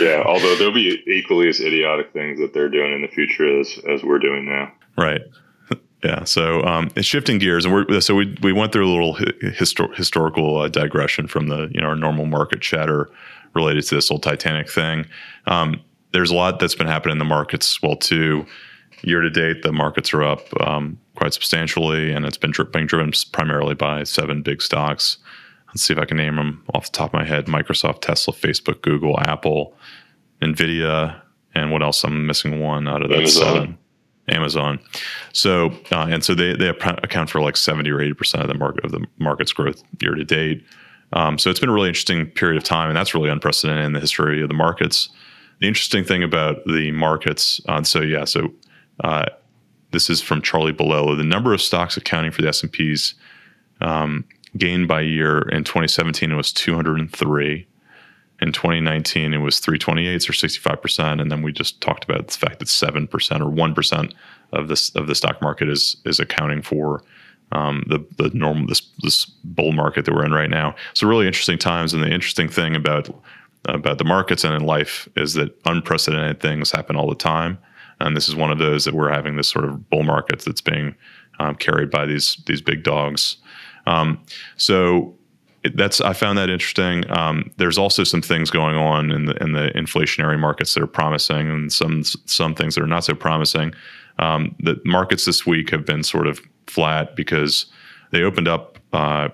Yeah, 0.00 0.22
although 0.24 0.54
there'll 0.54 0.72
be 0.72 1.02
equally 1.06 1.48
as 1.48 1.60
idiotic 1.60 2.12
things 2.12 2.38
that 2.38 2.54
they're 2.54 2.68
doing 2.68 2.92
in 2.94 3.02
the 3.02 3.08
future 3.08 3.58
as 3.58 3.78
as 3.88 4.02
we're 4.02 4.20
doing 4.20 4.46
now. 4.46 4.72
Right. 4.96 5.22
Yeah. 6.02 6.24
So 6.24 6.62
um, 6.62 6.88
it's 6.96 7.06
shifting 7.06 7.36
gears, 7.36 7.66
and 7.66 7.74
we're 7.74 8.00
so 8.00 8.14
we 8.14 8.34
we 8.42 8.54
went 8.54 8.72
through 8.72 8.88
a 8.88 8.90
little 8.90 9.16
histor- 9.16 9.94
historical 9.94 10.56
uh, 10.56 10.68
digression 10.68 11.26
from 11.26 11.48
the 11.48 11.68
you 11.74 11.80
know 11.82 11.88
our 11.88 11.94
normal 11.94 12.24
market 12.24 12.62
chatter 12.62 13.10
related 13.54 13.84
to 13.84 13.94
this 13.94 14.08
whole 14.08 14.18
Titanic 14.18 14.70
thing. 14.70 15.06
Um, 15.46 15.80
there's 16.12 16.30
a 16.30 16.34
lot 16.34 16.58
that's 16.58 16.74
been 16.74 16.86
happening 16.86 17.12
in 17.12 17.18
the 17.18 17.24
markets. 17.24 17.80
Well, 17.82 17.96
too, 17.96 18.46
year 19.02 19.20
to 19.20 19.30
date, 19.30 19.62
the 19.62 19.72
markets 19.72 20.12
are 20.12 20.22
up 20.22 20.46
um, 20.60 20.98
quite 21.14 21.32
substantially, 21.32 22.12
and 22.12 22.24
it's 22.24 22.36
been 22.36 22.50
dri- 22.50 22.66
being 22.72 22.86
driven 22.86 23.12
primarily 23.32 23.74
by 23.74 24.04
seven 24.04 24.42
big 24.42 24.62
stocks. 24.62 25.18
Let's 25.68 25.82
see 25.82 25.92
if 25.92 26.00
I 26.00 26.04
can 26.04 26.16
name 26.16 26.36
them 26.36 26.64
off 26.74 26.90
the 26.90 26.96
top 26.96 27.10
of 27.10 27.14
my 27.14 27.24
head: 27.24 27.46
Microsoft, 27.46 28.00
Tesla, 28.00 28.34
Facebook, 28.34 28.82
Google, 28.82 29.18
Apple, 29.20 29.74
Nvidia, 30.42 31.20
and 31.54 31.70
what 31.70 31.82
else? 31.82 32.02
I'm 32.04 32.26
missing 32.26 32.60
one 32.60 32.88
out 32.88 33.02
of 33.02 33.10
that 33.10 33.18
Amazon. 33.18 33.54
seven. 33.54 33.78
Amazon. 34.28 34.78
So 35.32 35.70
uh, 35.92 36.06
and 36.08 36.24
so 36.24 36.34
they 36.34 36.54
they 36.54 36.68
account 36.68 37.30
for 37.30 37.40
like 37.40 37.56
70 37.56 37.90
or 37.90 38.00
80 38.00 38.14
percent 38.14 38.42
of 38.42 38.48
the 38.48 38.54
market 38.58 38.84
of 38.84 38.92
the 38.92 39.06
market's 39.18 39.52
growth 39.52 39.82
year 40.00 40.14
to 40.14 40.24
date. 40.24 40.64
Um, 41.12 41.38
so 41.38 41.50
it's 41.50 41.60
been 41.60 41.68
a 41.68 41.72
really 41.72 41.88
interesting 41.88 42.26
period 42.26 42.56
of 42.56 42.64
time, 42.64 42.88
and 42.88 42.96
that's 42.96 43.14
really 43.14 43.30
unprecedented 43.30 43.84
in 43.84 43.92
the 43.92 44.00
history 44.00 44.42
of 44.42 44.48
the 44.48 44.54
markets. 44.54 45.08
The 45.60 45.68
interesting 45.68 46.04
thing 46.04 46.22
about 46.22 46.64
the 46.66 46.90
markets, 46.92 47.60
uh, 47.68 47.82
so 47.82 48.00
yeah, 48.00 48.24
so 48.24 48.52
uh, 49.02 49.26
this 49.90 50.08
is 50.08 50.22
from 50.22 50.40
Charlie 50.42 50.72
Bilello. 50.72 51.16
The 51.16 51.24
number 51.24 51.52
of 51.52 51.60
stocks 51.60 51.96
accounting 51.96 52.30
for 52.30 52.42
the 52.42 52.48
S 52.48 52.62
and 52.62 52.70
P's 52.70 53.14
um, 53.80 54.24
gained 54.56 54.88
by 54.88 55.00
year 55.00 55.42
in 55.50 55.64
2017 55.64 56.30
it 56.30 56.34
was 56.34 56.52
203. 56.52 57.66
In 58.42 58.52
2019 58.52 59.34
it 59.34 59.38
was 59.38 59.58
328 59.58 60.30
or 60.30 60.32
65 60.32 60.80
percent, 60.80 61.20
and 61.20 61.30
then 61.30 61.42
we 61.42 61.52
just 61.52 61.80
talked 61.80 62.04
about 62.04 62.28
the 62.28 62.38
fact 62.38 62.58
that 62.60 62.68
seven 62.68 63.06
percent 63.06 63.42
or 63.42 63.50
one 63.50 63.74
percent 63.74 64.14
of 64.52 64.68
this 64.68 64.94
of 64.94 65.06
the 65.08 65.14
stock 65.14 65.42
market 65.42 65.68
is 65.68 65.96
is 66.04 66.18
accounting 66.20 66.62
for 66.62 67.02
um, 67.52 67.84
the 67.88 67.98
the 68.16 68.30
normal 68.34 68.66
this 68.66 68.82
this 69.02 69.26
bull 69.44 69.72
market 69.72 70.04
that 70.04 70.14
we're 70.14 70.24
in 70.24 70.32
right 70.32 70.50
now. 70.50 70.74
So 70.94 71.06
really 71.06 71.26
interesting 71.26 71.58
times, 71.58 71.92
and 71.92 72.02
the 72.02 72.10
interesting 72.10 72.48
thing 72.48 72.76
about 72.76 73.08
about 73.66 73.98
the 73.98 74.04
markets 74.04 74.44
and 74.44 74.54
in 74.54 74.64
life 74.64 75.08
is 75.16 75.34
that 75.34 75.54
unprecedented 75.66 76.40
things 76.40 76.70
happen 76.70 76.96
all 76.96 77.08
the 77.08 77.14
time, 77.14 77.58
and 77.98 78.16
this 78.16 78.28
is 78.28 78.34
one 78.34 78.50
of 78.50 78.58
those 78.58 78.84
that 78.84 78.94
we're 78.94 79.10
having 79.10 79.36
this 79.36 79.48
sort 79.48 79.64
of 79.64 79.90
bull 79.90 80.02
market 80.02 80.40
that's 80.40 80.60
being 80.62 80.94
um, 81.38 81.54
carried 81.56 81.90
by 81.90 82.06
these 82.06 82.36
these 82.46 82.62
big 82.62 82.82
dogs. 82.82 83.36
Um, 83.86 84.22
so 84.56 85.14
it, 85.62 85.76
that's 85.76 86.00
I 86.00 86.12
found 86.12 86.38
that 86.38 86.50
interesting. 86.50 87.10
Um, 87.10 87.50
there's 87.56 87.78
also 87.78 88.04
some 88.04 88.22
things 88.22 88.50
going 88.50 88.76
on 88.76 89.10
in 89.10 89.26
the 89.26 89.42
in 89.42 89.52
the 89.52 89.70
inflationary 89.74 90.38
markets 90.38 90.74
that 90.74 90.82
are 90.82 90.86
promising, 90.86 91.50
and 91.50 91.72
some 91.72 92.02
some 92.04 92.54
things 92.54 92.74
that 92.74 92.82
are 92.82 92.86
not 92.86 93.04
so 93.04 93.14
promising. 93.14 93.74
Um, 94.18 94.54
the 94.60 94.80
markets 94.84 95.24
this 95.24 95.46
week 95.46 95.70
have 95.70 95.86
been 95.86 96.02
sort 96.02 96.26
of 96.26 96.40
flat 96.70 97.16
because 97.16 97.66
they 98.10 98.22
opened 98.22 98.48
up 98.48 98.78
uh, 98.92 99.28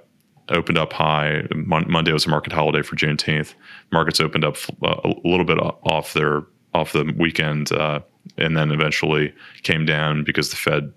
opened 0.49 0.79
up 0.79 0.93
high. 0.93 1.43
Mon- 1.55 1.91
Monday 1.91 2.13
was 2.13 2.27
a 2.27 2.31
market 2.31 2.53
holiday 2.53 2.83
for 2.83 2.97
Juneteenth. 2.97 3.55
Markets 3.93 4.21
opened 4.21 4.45
up 4.45 4.57
uh, 4.83 5.01
a 5.05 5.29
little 5.29 5.45
bit 5.45 5.59
off 5.59 6.13
their 6.13 6.43
off 6.75 6.93
the 6.93 7.13
weekend, 7.17 7.73
uh, 7.73 8.01
and 8.37 8.57
then 8.57 8.71
eventually 8.71 9.33
came 9.63 9.85
down 9.87 10.25
because 10.25 10.51
the 10.51 10.57
Fed 10.57 10.93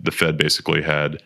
the 0.00 0.12
Fed 0.12 0.36
basically 0.36 0.82
had 0.82 1.22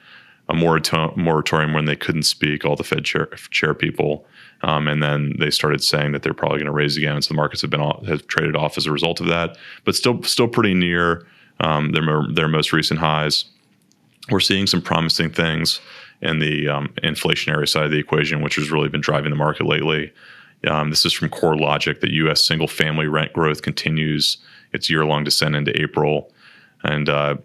a 0.48 0.54
moratorium 0.54 1.72
when 1.72 1.86
they 1.86 1.96
couldn't 1.96 2.22
speak. 2.22 2.64
All 2.64 2.76
the 2.76 2.84
Fed 2.84 3.04
chair, 3.04 3.26
chair 3.50 3.74
people, 3.74 4.24
um, 4.62 4.86
and 4.86 5.02
then 5.02 5.34
they 5.38 5.50
started 5.50 5.82
saying 5.82 6.12
that 6.12 6.22
they're 6.22 6.34
probably 6.34 6.58
going 6.58 6.66
to 6.66 6.72
raise 6.72 6.96
again. 6.96 7.20
So 7.20 7.28
the 7.28 7.36
markets 7.36 7.62
have 7.62 7.70
been 7.70 7.80
have 7.80 8.26
traded 8.28 8.56
off 8.56 8.78
as 8.78 8.86
a 8.86 8.92
result 8.92 9.20
of 9.20 9.26
that, 9.26 9.58
but 9.84 9.96
still 9.96 10.22
still 10.22 10.48
pretty 10.48 10.74
near 10.74 11.26
um, 11.60 11.92
their 11.92 12.22
their 12.32 12.48
most 12.48 12.72
recent 12.72 13.00
highs 13.00 13.46
we're 14.30 14.40
seeing 14.40 14.66
some 14.66 14.82
promising 14.82 15.30
things 15.30 15.80
in 16.20 16.38
the 16.38 16.68
um, 16.68 16.88
inflationary 17.02 17.68
side 17.68 17.84
of 17.84 17.90
the 17.90 17.98
equation, 17.98 18.42
which 18.42 18.56
has 18.56 18.70
really 18.70 18.88
been 18.88 19.00
driving 19.00 19.30
the 19.30 19.36
market 19.36 19.66
lately. 19.66 20.12
Um, 20.66 20.90
this 20.90 21.04
is 21.04 21.12
from 21.12 21.28
CoreLogic 21.28 22.00
that 22.00 22.10
U.S. 22.10 22.44
single 22.44 22.68
family 22.68 23.06
rent 23.06 23.32
growth 23.32 23.62
continues 23.62 24.38
its 24.72 24.90
year 24.90 25.04
long 25.04 25.24
descent 25.24 25.54
into 25.54 25.78
April, 25.80 26.32
and 26.82 27.08
uh, 27.08 27.36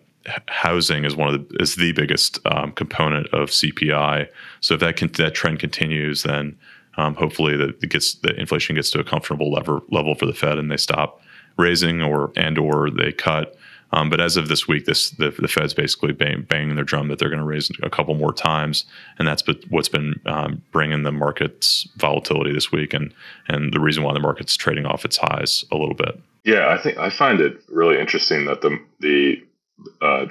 housing 0.47 1.05
is 1.05 1.15
one 1.15 1.33
of 1.33 1.47
the 1.47 1.55
is 1.61 1.75
the 1.75 1.91
biggest 1.91 2.39
um, 2.45 2.71
component 2.71 3.27
of 3.27 3.49
CPI. 3.49 4.27
So 4.61 4.75
if 4.75 4.79
that 4.79 4.97
that 4.97 5.33
trend 5.33 5.59
continues, 5.59 6.23
then 6.23 6.57
um, 6.97 7.15
hopefully 7.15 7.57
that 7.57 7.79
gets 7.89 8.15
the 8.15 8.35
inflation 8.39 8.75
gets 8.75 8.91
to 8.91 8.99
a 8.99 9.03
comfortable 9.03 9.51
lever, 9.51 9.81
level 9.89 10.15
for 10.15 10.25
the 10.25 10.33
Fed 10.33 10.57
and 10.57 10.71
they 10.71 10.77
stop 10.77 11.21
raising 11.57 12.01
or 12.01 12.31
and 12.35 12.57
or 12.57 12.89
they 12.89 13.11
cut. 13.11 13.55
Um, 13.93 14.10
but 14.10 14.21
as 14.21 14.38
of 14.38 14.47
this 14.47 14.67
week, 14.67 14.86
this 14.86 15.12
the, 15.12 15.32
the 15.32 15.47
Fed's 15.47 15.73
basically 15.73 16.13
bang, 16.13 16.45
banging 16.47 16.75
their 16.75 16.86
drum 16.86 17.08
that 17.10 17.19
they're 17.19 17.30
going 17.30 17.39
to 17.39 17.45
raise 17.45 17.69
a 17.84 17.89
couple 17.89 18.15
more 18.15 18.34
times, 18.34 18.86
and 19.19 19.27
that's 19.27 19.43
what's 19.69 19.89
been 19.89 20.19
um, 20.25 20.62
bringing 20.71 21.04
the 21.04 21.12
market's 21.12 21.88
volatility 21.97 22.54
this 22.54 22.71
week, 22.71 22.93
and 22.93 23.13
and 23.47 23.73
the 23.73 23.80
reason 23.80 24.04
why 24.04 24.13
the 24.13 24.19
market's 24.19 24.56
trading 24.56 24.86
off 24.86 25.06
its 25.06 25.17
highs 25.17 25.65
a 25.71 25.75
little 25.75 25.95
bit. 25.95 26.19
Yeah, 26.43 26.69
I 26.69 26.77
think 26.77 26.97
I 26.97 27.10
find 27.10 27.39
it 27.39 27.62
really 27.67 27.99
interesting 27.99 28.45
that 28.45 28.62
the 28.62 28.80
the 28.99 29.43
uh, 30.01 30.25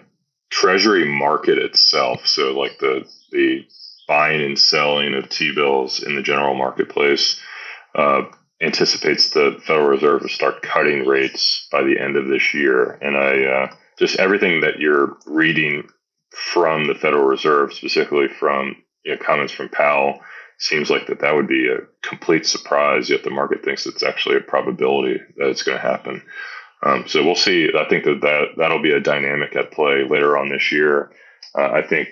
Treasury 0.50 1.04
market 1.04 1.58
itself, 1.58 2.26
so 2.26 2.58
like 2.58 2.78
the 2.78 3.06
the 3.30 3.66
buying 4.08 4.42
and 4.42 4.58
selling 4.58 5.14
of 5.14 5.28
T 5.28 5.54
bills 5.54 6.02
in 6.02 6.16
the 6.16 6.22
general 6.22 6.54
marketplace, 6.54 7.40
uh, 7.94 8.22
anticipates 8.60 9.30
the 9.30 9.60
Federal 9.66 9.88
Reserve 9.88 10.22
will 10.22 10.28
start 10.28 10.62
cutting 10.62 11.06
rates 11.06 11.66
by 11.72 11.82
the 11.82 11.98
end 11.98 12.16
of 12.16 12.28
this 12.28 12.52
year. 12.52 12.98
And 13.00 13.16
I 13.16 13.44
uh, 13.44 13.74
just 13.98 14.18
everything 14.18 14.60
that 14.60 14.78
you're 14.78 15.16
reading 15.26 15.88
from 16.30 16.86
the 16.86 16.94
Federal 16.94 17.24
Reserve, 17.24 17.72
specifically 17.72 18.28
from 18.28 18.76
you 19.04 19.12
know, 19.12 19.22
comments 19.22 19.52
from 19.52 19.68
Powell, 19.68 20.20
seems 20.58 20.90
like 20.90 21.06
that 21.06 21.20
that 21.20 21.34
would 21.34 21.48
be 21.48 21.68
a 21.68 21.78
complete 22.02 22.46
surprise. 22.46 23.08
Yet 23.08 23.24
the 23.24 23.30
market 23.30 23.64
thinks 23.64 23.86
it's 23.86 24.02
actually 24.02 24.36
a 24.36 24.40
probability 24.40 25.20
that 25.36 25.48
it's 25.48 25.62
going 25.62 25.78
to 25.78 25.82
happen. 25.82 26.22
Um, 26.82 27.04
so 27.06 27.24
we'll 27.24 27.34
see. 27.34 27.70
I 27.76 27.88
think 27.88 28.04
that, 28.04 28.20
that 28.22 28.44
that'll 28.56 28.82
be 28.82 28.92
a 28.92 29.00
dynamic 29.00 29.56
at 29.56 29.72
play 29.72 30.06
later 30.08 30.36
on 30.36 30.50
this 30.50 30.70
year. 30.72 31.10
Uh, 31.54 31.70
I 31.70 31.82
think 31.82 32.08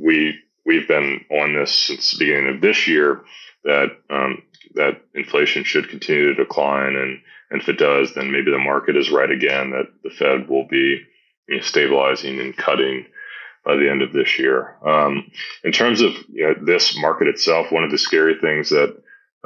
we 0.00 0.38
we've 0.64 0.88
been 0.88 1.24
on 1.30 1.54
this 1.54 1.72
since 1.72 2.12
the 2.12 2.18
beginning 2.18 2.54
of 2.54 2.60
this 2.60 2.86
year 2.86 3.22
that 3.64 3.88
um, 4.10 4.42
that 4.74 5.02
inflation 5.14 5.64
should 5.64 5.88
continue 5.88 6.34
to 6.34 6.44
decline, 6.44 6.96
and 6.96 7.20
and 7.50 7.62
if 7.62 7.68
it 7.68 7.78
does, 7.78 8.14
then 8.14 8.30
maybe 8.30 8.50
the 8.50 8.58
market 8.58 8.96
is 8.96 9.10
right 9.10 9.30
again 9.30 9.70
that 9.70 9.86
the 10.02 10.10
Fed 10.10 10.48
will 10.48 10.66
be 10.68 11.00
you 11.48 11.56
know, 11.56 11.62
stabilizing 11.62 12.40
and 12.40 12.56
cutting 12.56 13.06
by 13.64 13.76
the 13.76 13.90
end 13.90 14.02
of 14.02 14.12
this 14.12 14.38
year. 14.38 14.76
Um, 14.86 15.30
in 15.64 15.72
terms 15.72 16.00
of 16.00 16.12
you 16.28 16.46
know, 16.46 16.54
this 16.62 16.96
market 16.98 17.28
itself, 17.28 17.72
one 17.72 17.84
of 17.84 17.90
the 17.90 17.98
scary 17.98 18.36
things 18.40 18.70
that 18.70 18.96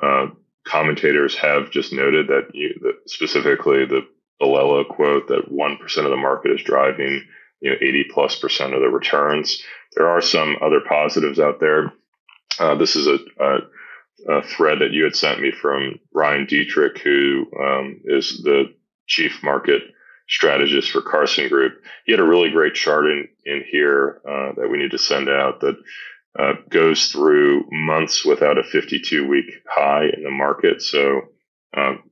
uh, 0.02 0.26
commentators 0.66 1.36
have 1.36 1.70
just 1.70 1.92
noted 1.92 2.28
that, 2.28 2.48
you, 2.54 2.74
that 2.82 3.10
specifically 3.10 3.84
the 3.84 4.06
Bilello 4.40 4.86
quote 4.88 5.28
that 5.28 5.50
one 5.50 5.76
percent 5.76 6.06
of 6.06 6.10
the 6.10 6.16
market 6.16 6.50
is 6.50 6.62
driving 6.62 7.24
you 7.60 7.70
know 7.70 7.76
80 7.80 8.06
plus 8.12 8.38
percent 8.38 8.74
of 8.74 8.80
the 8.80 8.88
returns. 8.88 9.62
There 9.94 10.08
are 10.08 10.20
some 10.20 10.56
other 10.60 10.80
positives 10.86 11.38
out 11.38 11.60
there. 11.60 11.92
Uh, 12.58 12.74
this 12.74 12.96
is 12.96 13.06
a, 13.06 13.18
a 13.40 13.58
a 14.28 14.42
thread 14.42 14.78
that 14.80 14.92
you 14.92 15.04
had 15.04 15.16
sent 15.16 15.40
me 15.40 15.50
from 15.52 15.98
Ryan 16.12 16.46
Detrick, 16.46 16.98
who 16.98 17.46
um, 17.60 18.00
is 18.04 18.42
the 18.42 18.74
chief 19.06 19.42
market 19.42 19.82
strategist 20.28 20.90
for 20.90 21.02
Carson 21.02 21.48
Group. 21.48 21.74
He 22.06 22.12
had 22.12 22.20
a 22.20 22.24
really 22.24 22.50
great 22.50 22.74
chart 22.74 23.06
in, 23.06 23.28
in 23.44 23.64
here 23.70 24.20
uh, 24.28 24.52
that 24.56 24.68
we 24.70 24.78
need 24.78 24.92
to 24.92 24.98
send 24.98 25.28
out 25.28 25.60
that 25.60 25.76
uh, 26.38 26.52
goes 26.70 27.08
through 27.08 27.64
months 27.70 28.24
without 28.24 28.58
a 28.58 28.64
52 28.64 29.28
week 29.28 29.46
high 29.68 30.04
in 30.04 30.24
the 30.24 30.30
market. 30.30 30.80
So 30.80 31.22
um, 31.76 32.04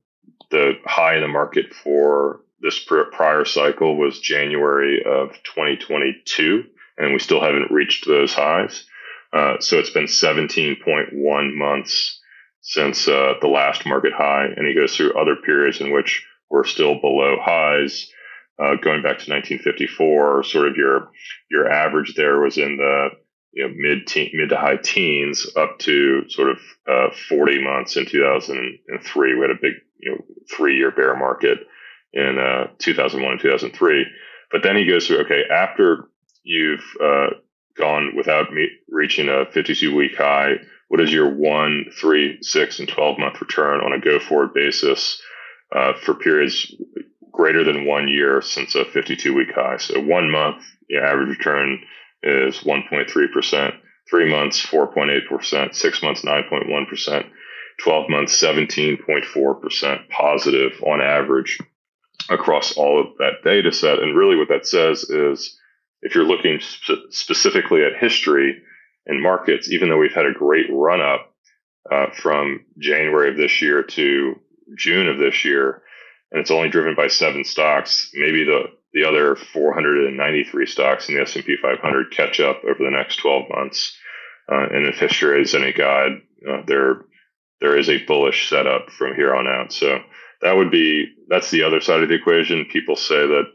the 0.51 0.73
high 0.85 1.15
in 1.15 1.21
the 1.21 1.27
market 1.27 1.73
for 1.73 2.41
this 2.61 2.79
prior 3.11 3.45
cycle 3.45 3.97
was 3.97 4.19
January 4.19 5.03
of 5.03 5.31
2022, 5.43 6.63
and 6.97 7.13
we 7.13 7.19
still 7.19 7.41
haven't 7.41 7.71
reached 7.71 8.05
those 8.05 8.33
highs. 8.33 8.85
Uh, 9.33 9.59
so 9.59 9.77
it's 9.79 9.89
been 9.89 10.05
17.1 10.05 11.55
months 11.55 12.19
since 12.61 13.07
uh, 13.07 13.33
the 13.41 13.47
last 13.47 13.85
market 13.85 14.13
high, 14.13 14.45
and 14.45 14.67
he 14.67 14.73
goes 14.73 14.95
through 14.95 15.13
other 15.13 15.35
periods 15.35 15.81
in 15.81 15.91
which 15.91 16.25
we're 16.49 16.65
still 16.65 16.99
below 16.99 17.37
highs. 17.41 18.11
Uh, 18.59 18.75
going 18.75 19.01
back 19.01 19.17
to 19.17 19.31
1954, 19.31 20.43
sort 20.43 20.67
of 20.67 20.75
your 20.75 21.09
your 21.49 21.71
average 21.71 22.13
there 22.15 22.39
was 22.39 22.57
in 22.57 22.77
the 22.77 23.09
you 23.53 23.67
know 23.67 23.73
mid 23.75 24.11
mid 24.33 24.49
to 24.49 24.57
high 24.57 24.77
teens, 24.77 25.47
up 25.55 25.79
to 25.79 26.29
sort 26.29 26.51
of 26.51 26.57
uh, 26.87 27.15
40 27.29 27.63
months 27.63 27.95
in 27.95 28.05
2003. 28.05 29.35
We 29.35 29.41
had 29.41 29.49
a 29.49 29.55
big 29.59 29.73
you 29.99 30.11
know 30.11 30.17
three 30.55 30.77
year 30.77 30.91
bear 30.91 31.15
market 31.15 31.59
in 32.13 32.37
uh, 32.37 32.67
2001 32.77 33.31
and 33.31 33.41
2003. 33.41 34.05
But 34.51 34.63
then 34.63 34.75
he 34.75 34.85
goes 34.85 35.07
through 35.07 35.21
okay 35.21 35.43
after 35.51 36.09
you've 36.43 36.83
uh, 37.01 37.27
gone 37.77 38.13
without 38.15 38.53
me 38.53 38.67
reaching 38.89 39.29
a 39.29 39.45
52 39.51 39.95
week 39.95 40.17
high, 40.17 40.55
what 40.87 40.99
is 40.99 41.11
your 41.11 41.29
one, 41.29 41.85
three, 41.95 42.37
six, 42.41 42.79
and 42.79 42.87
12 42.87 43.17
month 43.17 43.39
return 43.39 43.79
on 43.81 43.93
a 43.93 43.99
go 43.99 44.19
forward 44.19 44.53
basis 44.53 45.21
uh, 45.75 45.93
for 45.93 46.13
periods 46.13 46.75
greater 47.31 47.63
than 47.63 47.85
one 47.85 48.07
year 48.07 48.41
since 48.41 48.75
a 48.75 48.83
52 48.83 49.33
week 49.33 49.53
high? 49.53 49.77
So 49.77 50.01
one 50.01 50.29
month, 50.29 50.63
your 50.89 51.05
average 51.05 51.37
return 51.37 51.79
is 52.23 52.59
1.3%, 52.59 53.73
three 54.09 54.29
months, 54.29 54.65
4.8%, 54.65 55.73
six 55.73 56.03
months, 56.03 56.23
9.1%, 56.23 57.25
12 57.79 58.09
months, 58.09 58.41
17.4% 58.41 60.09
positive 60.09 60.83
on 60.83 61.01
average 61.01 61.57
across 62.29 62.73
all 62.73 62.99
of 62.99 63.17
that 63.17 63.43
data 63.43 63.71
set. 63.71 63.99
And 63.99 64.15
really 64.15 64.35
what 64.35 64.49
that 64.49 64.67
says 64.67 65.03
is 65.09 65.57
if 66.01 66.15
you're 66.15 66.25
looking 66.25 66.59
sp- 66.61 67.09
specifically 67.09 67.83
at 67.83 67.99
history 67.99 68.61
and 69.05 69.21
markets, 69.21 69.71
even 69.71 69.89
though 69.89 69.97
we've 69.97 70.13
had 70.13 70.25
a 70.25 70.33
great 70.33 70.67
run 70.69 71.01
up 71.01 71.33
uh, 71.91 72.07
from 72.15 72.65
January 72.77 73.29
of 73.29 73.37
this 73.37 73.61
year 73.61 73.83
to 73.83 74.35
June 74.77 75.07
of 75.07 75.19
this 75.19 75.43
year, 75.43 75.81
and 76.31 76.39
it's 76.39 76.51
only 76.51 76.69
driven 76.69 76.95
by 76.95 77.07
seven 77.07 77.43
stocks, 77.43 78.09
maybe 78.13 78.43
the 78.43 78.63
the 78.93 79.05
other 79.05 79.37
493 79.37 80.65
stocks 80.65 81.07
in 81.07 81.15
the 81.15 81.21
S&P 81.21 81.55
500 81.61 82.11
catch 82.11 82.41
up 82.41 82.61
over 82.65 82.83
the 82.83 82.91
next 82.91 83.17
12 83.17 83.43
months. 83.49 83.97
Uh, 84.51 84.67
and 84.69 84.85
if 84.85 84.99
history 84.99 85.41
is 85.41 85.55
any 85.55 85.71
guide, 85.71 86.21
uh, 86.45 86.61
there 86.67 87.05
there 87.61 87.77
is 87.77 87.89
a 87.89 88.03
bullish 88.05 88.49
setup 88.49 88.89
from 88.89 89.15
here 89.15 89.33
on 89.33 89.47
out. 89.47 89.71
So 89.71 89.99
that 90.41 90.57
would 90.57 90.71
be 90.71 91.05
that's 91.29 91.51
the 91.51 91.63
other 91.63 91.79
side 91.79 92.03
of 92.03 92.09
the 92.09 92.15
equation. 92.15 92.65
People 92.65 92.95
say 92.95 93.27
that 93.27 93.45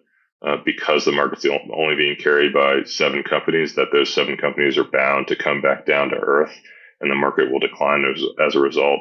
uh, 0.46 0.56
because 0.64 1.04
the 1.04 1.12
market's 1.12 1.44
only 1.44 1.96
being 1.96 2.16
carried 2.16 2.52
by 2.52 2.82
seven 2.84 3.22
companies, 3.22 3.74
that 3.74 3.88
those 3.92 4.12
seven 4.12 4.36
companies 4.36 4.78
are 4.78 4.84
bound 4.84 5.26
to 5.28 5.36
come 5.36 5.60
back 5.60 5.84
down 5.84 6.10
to 6.10 6.16
earth 6.16 6.56
and 7.00 7.10
the 7.10 7.16
market 7.16 7.50
will 7.50 7.58
decline 7.58 8.04
as, 8.14 8.22
as 8.46 8.54
a 8.54 8.60
result. 8.60 9.00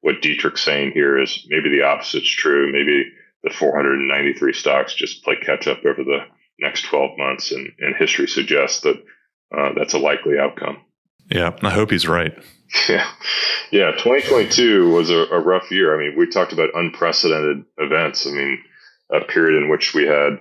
What 0.00 0.22
Detrick's 0.22 0.62
saying 0.62 0.92
here 0.92 1.20
is 1.20 1.46
maybe 1.48 1.70
the 1.70 1.84
opposite's 1.84 2.28
true. 2.28 2.70
Maybe 2.72 3.10
the 3.42 3.50
493 3.50 4.52
stocks 4.52 4.94
just 4.94 5.24
play 5.24 5.36
catch 5.36 5.66
up 5.66 5.84
over 5.84 6.04
the 6.04 6.20
next 6.60 6.82
12 6.82 7.18
months, 7.18 7.52
and, 7.52 7.68
and 7.78 7.96
history 7.96 8.28
suggests 8.28 8.80
that 8.80 9.02
uh, 9.56 9.70
that's 9.76 9.94
a 9.94 9.98
likely 9.98 10.38
outcome. 10.38 10.78
Yeah, 11.30 11.56
I 11.62 11.70
hope 11.70 11.90
he's 11.90 12.08
right. 12.08 12.36
Yeah, 12.88 13.06
yeah. 13.70 13.92
2022 13.92 14.90
was 14.90 15.08
a, 15.08 15.18
a 15.18 15.38
rough 15.38 15.70
year. 15.70 15.94
I 15.94 15.98
mean, 15.98 16.18
we 16.18 16.26
talked 16.26 16.52
about 16.52 16.70
unprecedented 16.74 17.64
events. 17.78 18.26
I 18.26 18.30
mean, 18.30 18.58
a 19.12 19.20
period 19.20 19.62
in 19.62 19.68
which 19.68 19.94
we 19.94 20.06
had 20.06 20.40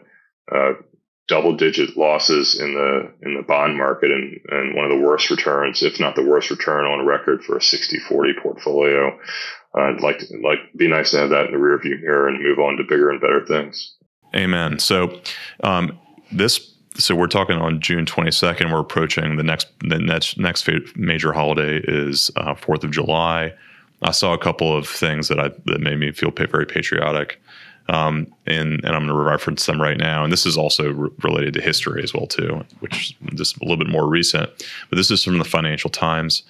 uh, 0.52 0.74
double 1.28 1.56
digit 1.56 1.96
losses 1.96 2.60
in 2.60 2.74
the 2.74 3.14
in 3.22 3.36
the 3.36 3.44
bond 3.44 3.78
market 3.78 4.12
and, 4.12 4.40
and 4.50 4.76
one 4.76 4.86
of 4.86 4.92
the 4.92 5.06
worst 5.06 5.30
returns, 5.30 5.82
if 5.82 6.00
not 6.00 6.16
the 6.16 6.26
worst 6.26 6.50
return 6.50 6.86
on 6.86 7.06
record 7.06 7.44
for 7.44 7.56
a 7.56 7.60
60-40 7.60 8.42
portfolio. 8.42 9.18
I'd 9.76 10.02
like 10.02 10.20
to, 10.20 10.38
like 10.44 10.60
be 10.76 10.88
nice 10.88 11.12
to 11.12 11.18
have 11.18 11.30
that 11.30 11.46
in 11.48 11.54
the 11.54 11.58
rear 11.58 11.80
view 11.80 11.98
mirror 12.02 12.28
and 12.28 12.44
move 12.44 12.60
on 12.60 12.78
to 12.78 12.84
bigger 12.84 13.10
and 13.10 13.22
better 13.22 13.46
things. 13.46 13.96
Amen. 14.36 14.80
So 14.80 15.20
um, 15.64 15.98
this 16.32 16.74
so 16.96 17.16
we're 17.16 17.28
talking 17.28 17.58
on 17.58 17.80
June 17.80 18.06
22nd. 18.06 18.72
We're 18.72 18.80
approaching 18.80 19.38
the 19.38 19.44
next 19.44 19.68
the 19.80 20.00
next 20.00 20.38
next 20.38 20.70
major 20.96 21.34
holiday 21.34 21.82
is 21.84 22.32
uh, 22.36 22.54
Fourth 22.56 22.84
of 22.84 22.92
July. 22.92 23.54
I 24.04 24.12
saw 24.12 24.34
a 24.34 24.38
couple 24.38 24.76
of 24.76 24.88
things 24.88 25.30
that 25.30 25.40
I 25.40 25.50
that 25.66 25.80
made 25.80 26.00
me 26.00 26.12
feel 26.12 26.32
very 26.32 26.66
patriotic. 26.66 27.42
Um, 27.90 28.34
and, 28.48 28.84
and 28.86 28.96
I'm 28.96 29.06
going 29.06 29.08
to 29.08 29.30
reference 29.30 29.66
them 29.66 29.82
right 29.82 29.98
now. 29.98 30.24
And 30.24 30.32
this 30.32 30.46
is 30.46 30.58
also 30.58 30.92
re- 30.92 31.10
related 31.22 31.54
to 31.56 31.62
history 31.62 32.02
as 32.02 32.14
well 32.14 32.28
too, 32.28 32.64
which 32.80 32.96
is 32.96 33.16
just 33.36 33.58
a 33.58 33.64
little 33.64 33.78
bit 33.78 33.90
more 33.90 34.08
recent. 34.08 34.50
But 34.90 34.96
this 34.96 35.12
is 35.12 35.24
from 35.24 35.38
the 35.38 35.44
Financial 35.44 35.90
Times. 35.90 36.44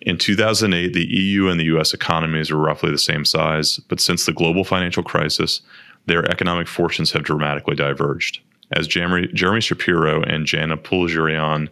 In 0.00 0.16
2008, 0.16 0.94
the 0.94 1.06
EU 1.06 1.48
and 1.48 1.60
the 1.60 1.76
US 1.76 1.92
economies 1.92 2.50
were 2.50 2.58
roughly 2.58 2.90
the 2.90 2.98
same 2.98 3.26
size, 3.26 3.76
but 3.88 4.00
since 4.00 4.24
the 4.24 4.32
global 4.32 4.64
financial 4.64 5.02
crisis, 5.02 5.60
their 6.06 6.24
economic 6.30 6.66
fortunes 6.66 7.12
have 7.12 7.24
dramatically 7.24 7.76
diverged. 7.76 8.40
As 8.72 8.86
Jeremy, 8.86 9.28
Jeremy 9.34 9.60
Shapiro 9.60 10.22
and 10.22 10.46
Jana 10.46 10.78
Puglierin 10.78 11.68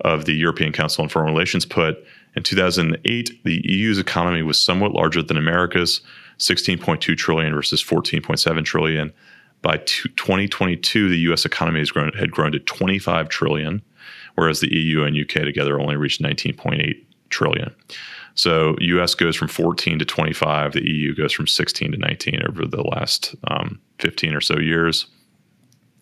of 0.00 0.24
the 0.24 0.34
European 0.34 0.72
Council 0.72 1.02
on 1.02 1.08
Foreign 1.10 1.28
Relations 1.28 1.66
put 1.66 2.02
in 2.36 2.42
2008, 2.42 3.44
the 3.44 3.62
EU's 3.64 3.98
economy 3.98 4.42
was 4.42 4.60
somewhat 4.60 4.92
larger 4.92 5.22
than 5.22 5.38
America's, 5.38 6.02
16.2 6.38 7.16
trillion 7.16 7.54
versus 7.54 7.82
14.7 7.82 8.64
trillion. 8.64 9.12
By 9.62 9.78
2022, 9.78 11.08
the 11.08 11.18
U.S. 11.20 11.44
economy 11.44 11.80
has 11.80 11.90
grown, 11.90 12.12
had 12.12 12.30
grown 12.30 12.52
to 12.52 12.58
25 12.58 13.28
trillion, 13.28 13.82
whereas 14.34 14.60
the 14.60 14.72
EU 14.72 15.02
and 15.02 15.16
UK 15.16 15.44
together 15.44 15.80
only 15.80 15.96
reached 15.96 16.22
19.8 16.22 17.04
trillion. 17.30 17.74
So 18.34 18.76
U.S. 18.80 19.14
goes 19.14 19.34
from 19.34 19.48
14 19.48 19.98
to 19.98 20.04
25. 20.04 20.72
The 20.72 20.88
EU 20.88 21.14
goes 21.14 21.32
from 21.32 21.46
16 21.46 21.92
to 21.92 21.98
19 21.98 22.42
over 22.46 22.66
the 22.66 22.82
last 22.82 23.34
um, 23.48 23.80
15 23.98 24.34
or 24.34 24.42
so 24.42 24.58
years. 24.58 25.06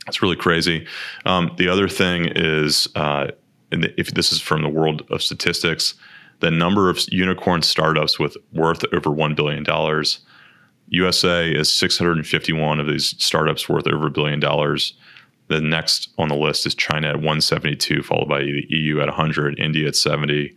It's 0.09 0.21
really 0.21 0.37
crazy. 0.37 0.87
Um, 1.25 1.53
the 1.57 1.69
other 1.69 1.89
thing 1.89 2.27
is, 2.35 2.89
uh, 2.97 3.29
if 3.71 4.13
this 4.13 4.33
is 4.33 4.41
from 4.41 4.63
the 4.63 4.69
world 4.69 5.07
of 5.11 5.23
statistics, 5.23 5.95
the 6.45 6.51
number 6.51 6.91
of 6.91 7.01
unicorn 7.11 7.63
startups 7.63 8.19
with 8.19 8.37
worth 8.53 8.85
over 8.93 9.09
$1 9.09 9.35
billion. 9.35 9.65
USA 10.89 11.51
is 11.51 11.73
651 11.73 12.81
of 12.81 12.87
these 12.87 13.15
startups 13.19 13.67
worth 13.67 13.87
over 13.87 14.09
a 14.09 14.11
billion 14.11 14.41
dollars. 14.41 14.93
The 15.49 15.63
next 15.63 16.11
on 16.19 16.29
the 16.29 16.37
list 16.37 16.67
is 16.67 16.75
China 16.75 17.09
at 17.09 17.17
172, 17.17 18.03
followed 18.03 18.29
by 18.29 18.41
the 18.41 18.67
EU 18.69 19.01
at 19.01 19.07
100, 19.07 19.59
India 19.59 19.89
at 19.89 19.97
70, 19.97 20.55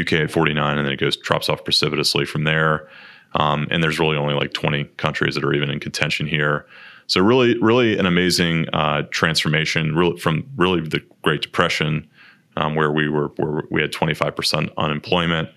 UK 0.00 0.12
at 0.12 0.30
49, 0.30 0.78
and 0.78 0.86
then 0.86 0.92
it 0.92 1.00
goes 1.00 1.16
drops 1.16 1.48
off 1.48 1.64
precipitously 1.64 2.24
from 2.24 2.44
there. 2.44 2.88
Um, 3.34 3.66
and 3.72 3.82
there's 3.82 3.98
really 3.98 4.16
only 4.16 4.34
like 4.34 4.52
20 4.52 4.84
countries 4.98 5.34
that 5.34 5.42
are 5.42 5.52
even 5.52 5.68
in 5.68 5.80
contention 5.80 6.28
here. 6.28 6.64
So 7.08 7.20
really, 7.20 7.58
really 7.58 7.98
an 7.98 8.06
amazing 8.06 8.68
uh, 8.72 9.02
transformation, 9.10 9.96
really 9.96 10.16
from 10.20 10.48
really 10.56 10.80
the 10.80 11.02
Great 11.22 11.42
Depression 11.42 12.08
um, 12.56 12.74
where 12.74 12.90
we 12.90 13.08
were 13.08 13.28
where 13.36 13.62
we 13.70 13.80
had 13.80 13.92
25% 13.92 14.70
unemployment, 14.76 15.48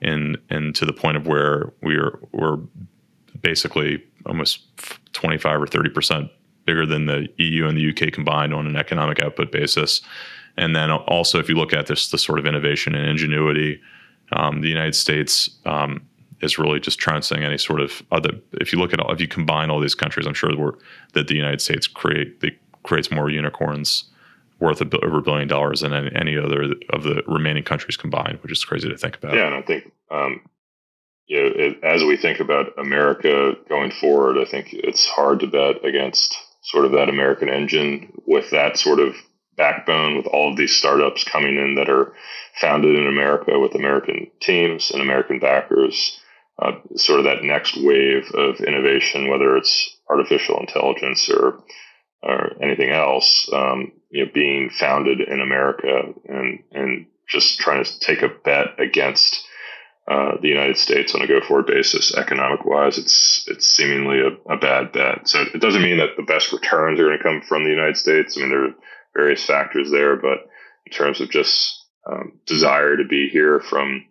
and 0.00 0.38
and 0.50 0.74
to 0.74 0.84
the 0.84 0.92
point 0.92 1.16
of 1.16 1.26
where 1.26 1.72
we 1.82 1.96
were 1.96 2.20
were 2.32 2.60
basically 3.40 4.02
almost 4.26 4.60
25 5.14 5.62
or 5.62 5.66
30% 5.66 6.30
bigger 6.64 6.86
than 6.86 7.06
the 7.06 7.28
EU 7.38 7.66
and 7.66 7.76
the 7.76 7.90
UK 7.90 8.12
combined 8.12 8.54
on 8.54 8.66
an 8.66 8.76
economic 8.76 9.20
output 9.20 9.50
basis. 9.50 10.00
And 10.56 10.76
then 10.76 10.90
also, 10.90 11.38
if 11.38 11.48
you 11.48 11.56
look 11.56 11.72
at 11.72 11.86
this, 11.86 12.10
the 12.10 12.18
sort 12.18 12.38
of 12.38 12.46
innovation 12.46 12.94
and 12.94 13.08
ingenuity, 13.08 13.80
um, 14.32 14.60
the 14.60 14.68
United 14.68 14.94
States 14.94 15.50
um, 15.64 16.06
is 16.40 16.58
really 16.58 16.78
just 16.78 16.98
trouncing 16.98 17.42
any 17.42 17.58
sort 17.58 17.80
of 17.80 18.02
other. 18.12 18.30
If 18.52 18.72
you 18.72 18.78
look 18.78 18.92
at 18.92 19.00
all, 19.00 19.12
if 19.12 19.20
you 19.20 19.28
combine 19.28 19.70
all 19.70 19.80
these 19.80 19.94
countries, 19.94 20.26
I'm 20.26 20.34
sure 20.34 20.52
that 21.14 21.28
the 21.28 21.34
United 21.34 21.60
States 21.60 21.86
create 21.86 22.40
the, 22.40 22.54
creates 22.82 23.10
more 23.10 23.30
unicorns 23.30 24.04
worth 24.62 24.80
a, 24.80 25.04
over 25.04 25.18
a 25.18 25.22
billion 25.22 25.48
dollars 25.48 25.80
than 25.80 25.92
any, 25.92 26.38
other 26.38 26.62
of 26.90 27.02
the 27.02 27.22
remaining 27.26 27.64
countries 27.64 27.96
combined, 27.96 28.38
which 28.42 28.52
is 28.52 28.64
crazy 28.64 28.88
to 28.88 28.96
think 28.96 29.16
about. 29.16 29.34
Yeah, 29.34 29.46
and 29.46 29.56
I 29.56 29.62
think 29.62 29.92
um, 30.10 30.40
you 31.26 31.42
know, 31.42 31.50
it, 31.54 31.84
as 31.84 32.04
we 32.04 32.16
think 32.16 32.40
about 32.40 32.78
America 32.78 33.54
going 33.68 33.90
forward, 33.90 34.38
I 34.38 34.48
think 34.48 34.72
it's 34.72 35.06
hard 35.06 35.40
to 35.40 35.48
bet 35.48 35.84
against 35.84 36.36
sort 36.62 36.84
of 36.84 36.92
that 36.92 37.08
American 37.08 37.48
engine 37.48 38.12
with 38.24 38.50
that 38.50 38.78
sort 38.78 39.00
of 39.00 39.16
backbone, 39.56 40.16
with 40.16 40.26
all 40.26 40.50
of 40.50 40.56
these 40.56 40.76
startups 40.76 41.24
coming 41.24 41.56
in 41.56 41.74
that 41.74 41.90
are 41.90 42.14
founded 42.60 42.94
in 42.96 43.06
America 43.06 43.58
with 43.58 43.74
American 43.74 44.30
teams 44.40 44.90
and 44.92 45.02
American 45.02 45.38
backers. 45.38 46.18
Uh, 46.58 46.72
sort 46.96 47.18
of 47.18 47.24
that 47.24 47.42
next 47.42 47.76
wave 47.82 48.30
of 48.34 48.60
innovation, 48.60 49.28
whether 49.28 49.56
it's 49.56 49.96
artificial 50.08 50.60
intelligence 50.60 51.28
or 51.30 51.58
or 52.22 52.62
anything 52.62 52.90
else, 52.90 53.48
um, 53.52 53.92
you 54.10 54.24
know, 54.24 54.30
being 54.32 54.70
founded 54.70 55.20
in 55.20 55.40
America 55.40 56.12
and 56.28 56.62
and 56.72 57.06
just 57.28 57.58
trying 57.58 57.84
to 57.84 57.98
take 58.00 58.22
a 58.22 58.28
bet 58.28 58.78
against 58.78 59.46
uh, 60.10 60.32
the 60.40 60.48
United 60.48 60.76
States 60.76 61.14
on 61.14 61.22
a 61.22 61.26
go 61.26 61.40
forward 61.40 61.66
basis, 61.66 62.14
economic 62.14 62.64
wise, 62.64 62.98
it's 62.98 63.44
it's 63.48 63.66
seemingly 63.66 64.20
a, 64.20 64.52
a, 64.52 64.56
bad 64.56 64.92
bet. 64.92 65.28
So 65.28 65.42
it 65.54 65.60
doesn't 65.60 65.82
mean 65.82 65.98
that 65.98 66.16
the 66.16 66.24
best 66.24 66.52
returns 66.52 66.98
are 66.98 67.04
going 67.04 67.18
to 67.18 67.22
come 67.22 67.40
from 67.40 67.64
the 67.64 67.70
United 67.70 67.96
States. 67.96 68.36
I 68.36 68.40
mean, 68.40 68.50
there 68.50 68.64
are 68.64 68.74
various 69.14 69.44
factors 69.44 69.90
there, 69.90 70.16
but 70.16 70.38
in 70.86 70.92
terms 70.92 71.20
of 71.20 71.30
just 71.30 71.86
um, 72.10 72.40
desire 72.46 72.96
to 72.96 73.04
be 73.08 73.28
here 73.28 73.60
from 73.60 74.04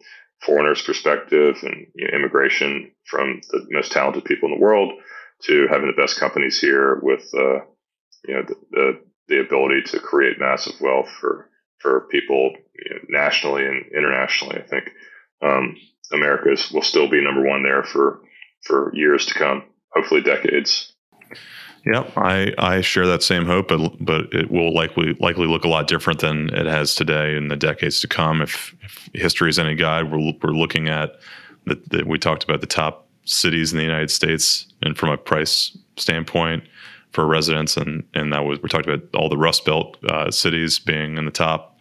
foreigners' 0.45 0.82
perspective 0.82 1.58
and 1.62 1.88
you 1.93 2.08
know, 2.08 2.17
immigration 2.17 2.91
from 3.06 3.41
the 3.52 3.67
most 3.71 3.91
talented 3.91 4.24
people 4.24 4.47
in 4.47 4.56
the 4.56 4.62
world 4.62 4.93
to 5.43 5.67
having 5.69 5.88
the 5.88 6.02
best 6.02 6.17
companies 6.17 6.60
here 6.60 7.00
with 7.02 7.30
uh, 7.38 7.60
you 8.25 8.36
know 8.36 8.43
the, 8.43 8.55
the, 8.71 9.01
the 9.27 9.39
ability 9.39 9.81
to 9.84 9.99
create 9.99 10.39
massive 10.39 10.79
wealth 10.81 11.10
for 11.19 11.49
for 11.79 12.07
people 12.12 12.53
you 12.75 12.95
know, 12.95 13.01
nationally 13.10 13.65
and 13.65 13.86
internationally. 13.95 14.57
I 14.57 14.67
think 14.67 14.91
um, 15.41 15.75
America 16.12 16.55
will 16.73 16.81
still 16.81 17.10
be 17.10 17.23
number 17.23 17.43
one 17.43 17.63
there 17.63 17.84
for 17.84 18.21
for 18.63 18.91
years 18.95 19.25
to 19.27 19.34
come, 19.34 19.63
hopefully 19.93 20.21
decades. 20.21 20.93
Yep, 21.86 22.15
I, 22.15 22.53
I 22.60 22.81
share 22.81 23.07
that 23.07 23.23
same 23.23 23.45
hope, 23.45 23.69
but 23.69 23.93
but 23.99 24.31
it 24.34 24.51
will 24.51 24.73
likely 24.73 25.15
likely 25.19 25.47
look 25.47 25.63
a 25.63 25.67
lot 25.67 25.88
different 25.88 26.19
than 26.19 26.49
it 26.53 26.67
has 26.67 26.93
today 26.93 27.36
in 27.36 27.47
the 27.47 27.55
decades 27.55 27.99
to 28.01 28.07
come. 28.07 28.41
If, 28.41 28.75
if 28.84 29.10
history 29.13 29.49
is 29.49 29.57
any 29.57 29.73
guide, 29.75 30.12
we're 30.12 30.34
we're 30.43 30.51
looking 30.51 30.89
at 30.89 31.19
that 31.65 32.05
we 32.05 32.19
talked 32.19 32.43
about 32.43 32.62
the 32.62 32.67
top 32.67 33.07
cities 33.25 33.71
in 33.71 33.77
the 33.77 33.84
United 33.84 34.12
States, 34.12 34.71
and 34.84 34.95
from 34.95 35.10
a 35.10 35.17
price 35.17 35.75
standpoint, 35.97 36.63
for 37.12 37.26
residents, 37.26 37.78
and 37.78 38.04
and 38.13 38.32
that 38.34 38.45
was 38.45 38.62
we 38.62 38.69
talked 38.69 38.88
about 38.88 39.04
all 39.13 39.30
the 39.30 39.38
Rust 39.38 39.65
Belt 39.65 39.97
uh, 40.06 40.32
cities 40.32 40.80
being 40.80 41.17
in 41.17 41.26
the 41.26 41.32
top 41.32 41.80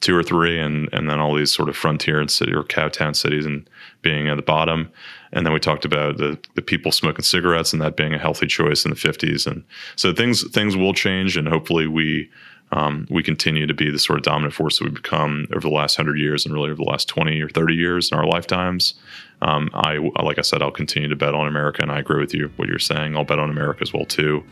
two 0.00 0.16
or 0.16 0.22
three, 0.22 0.58
and 0.58 0.88
and 0.92 1.08
then 1.08 1.18
all 1.18 1.34
these 1.34 1.52
sort 1.52 1.68
of 1.68 1.76
frontier 1.76 2.20
and 2.20 2.30
city 2.30 2.52
or 2.52 2.62
cowtown 2.62 3.16
cities 3.16 3.46
and 3.46 3.68
being 4.02 4.28
at 4.28 4.36
the 4.36 4.42
bottom, 4.42 4.90
and 5.32 5.44
then 5.44 5.52
we 5.52 5.60
talked 5.60 5.84
about 5.84 6.18
the 6.18 6.38
the 6.54 6.62
people 6.62 6.92
smoking 6.92 7.24
cigarettes 7.24 7.72
and 7.72 7.82
that 7.82 7.96
being 7.96 8.14
a 8.14 8.18
healthy 8.18 8.46
choice 8.46 8.84
in 8.84 8.90
the 8.90 8.96
50s, 8.96 9.46
and 9.46 9.64
so 9.96 10.12
things 10.12 10.48
things 10.50 10.76
will 10.76 10.94
change, 10.94 11.36
and 11.36 11.48
hopefully 11.48 11.86
we. 11.86 12.30
Um, 12.72 13.06
we 13.10 13.22
continue 13.22 13.66
to 13.66 13.74
be 13.74 13.90
the 13.90 13.98
sort 13.98 14.18
of 14.18 14.24
dominant 14.24 14.54
force 14.54 14.78
that 14.78 14.84
we've 14.84 14.94
become 14.94 15.46
over 15.52 15.60
the 15.60 15.74
last 15.74 15.96
hundred 15.96 16.18
years 16.18 16.44
and 16.44 16.54
really 16.54 16.70
over 16.70 16.76
the 16.76 16.90
last 16.90 17.08
20 17.08 17.40
or 17.40 17.48
30 17.48 17.74
years 17.74 18.12
in 18.12 18.18
our 18.18 18.26
lifetimes. 18.26 18.94
Um, 19.40 19.70
I, 19.72 19.96
like 20.22 20.38
I 20.38 20.42
said, 20.42 20.62
I'll 20.62 20.70
continue 20.70 21.08
to 21.08 21.16
bet 21.16 21.34
on 21.34 21.46
America, 21.46 21.80
and 21.80 21.90
I 21.92 21.98
agree 21.98 22.20
with 22.20 22.34
you 22.34 22.50
what 22.56 22.68
you're 22.68 22.78
saying. 22.78 23.16
I'll 23.16 23.24
bet 23.24 23.38
on 23.38 23.50
America 23.50 23.80
as 23.82 23.92
well 23.92 24.04
too. 24.04 24.44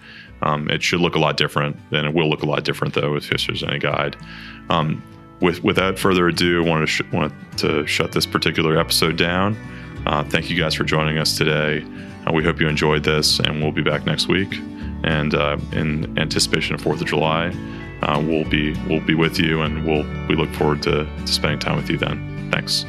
Um, 0.42 0.70
it 0.70 0.82
should 0.82 1.00
look 1.00 1.14
a 1.14 1.18
lot 1.18 1.36
different, 1.36 1.76
and 1.92 2.06
it 2.06 2.14
will 2.14 2.28
look 2.28 2.42
a 2.42 2.46
lot 2.46 2.64
different 2.64 2.94
though 2.94 3.16
if 3.16 3.28
history's 3.28 3.62
any 3.62 3.78
guide. 3.78 4.16
Um, 4.70 5.02
with 5.40 5.62
without 5.62 5.98
further 5.98 6.28
ado, 6.28 6.64
I 6.64 6.68
wanted 6.68 6.86
to 6.86 6.92
sh- 6.92 7.12
wanted 7.12 7.32
to 7.58 7.86
shut 7.86 8.12
this 8.12 8.26
particular 8.26 8.78
episode 8.78 9.16
down. 9.16 9.56
Uh, 10.06 10.22
thank 10.24 10.48
you 10.48 10.56
guys 10.56 10.74
for 10.74 10.84
joining 10.84 11.18
us 11.18 11.36
today. 11.36 11.84
Uh, 12.26 12.32
we 12.32 12.44
hope 12.44 12.60
you 12.60 12.68
enjoyed 12.68 13.02
this, 13.02 13.40
and 13.40 13.60
we'll 13.60 13.72
be 13.72 13.82
back 13.82 14.06
next 14.06 14.28
week. 14.28 14.60
And 15.04 15.34
uh, 15.34 15.58
in 15.72 16.18
anticipation 16.18 16.74
of 16.74 16.80
Fourth 16.80 17.00
of 17.00 17.06
July, 17.06 17.52
uh, 18.02 18.22
we'll 18.24 18.48
be 18.48 18.74
we'll 18.88 19.00
be 19.00 19.14
with 19.14 19.38
you, 19.38 19.62
and 19.62 19.84
we'll 19.84 20.04
we 20.28 20.34
look 20.34 20.52
forward 20.54 20.82
to, 20.82 21.04
to 21.04 21.32
spending 21.32 21.58
time 21.58 21.76
with 21.76 21.90
you 21.90 21.96
then. 21.96 22.48
Thanks. 22.50 22.84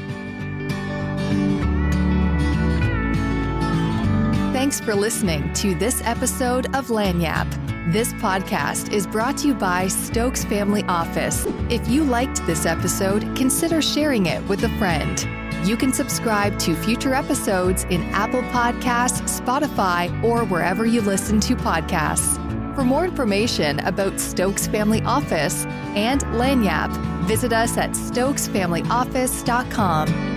Thanks 4.54 4.80
for 4.80 4.96
listening 4.96 5.54
to 5.54 5.76
this 5.76 6.02
episode 6.04 6.66
of 6.76 6.88
Lagniappe. 6.88 7.94
This 7.94 8.12
podcast 8.14 8.92
is 8.92 9.08
brought 9.08 9.38
to 9.38 9.48
you 9.48 9.54
by 9.54 9.88
Stokes 9.88 10.44
Family 10.44 10.84
Office. 10.90 11.46
If 11.70 11.88
you 11.88 12.04
liked 12.04 12.46
this 12.46 12.66
episode, 12.66 13.22
consider 13.36 13.82
sharing 13.82 14.26
it 14.26 14.44
with 14.50 14.64
a 14.64 14.70
friend. 14.78 15.26
You 15.66 15.78
can 15.78 15.94
subscribe 15.94 16.60
to 16.60 16.76
future 16.76 17.14
episodes 17.14 17.86
in 17.86 18.02
Apple 18.14 18.42
Podcasts, 18.44 19.40
Spotify, 19.42 20.24
or 20.24 20.44
wherever 20.44 20.86
you 20.86 21.02
listen 21.02 21.40
to 21.42 21.56
podcasts. 21.56 22.47
For 22.78 22.86
more 22.86 23.06
information 23.06 23.80
about 23.80 24.20
Stokes 24.20 24.68
Family 24.68 25.02
Office 25.02 25.66
and 25.96 26.22
Lagniappe, 26.26 27.26
visit 27.26 27.52
us 27.52 27.76
at 27.76 27.94
stokesfamilyoffice.com. 27.94 30.37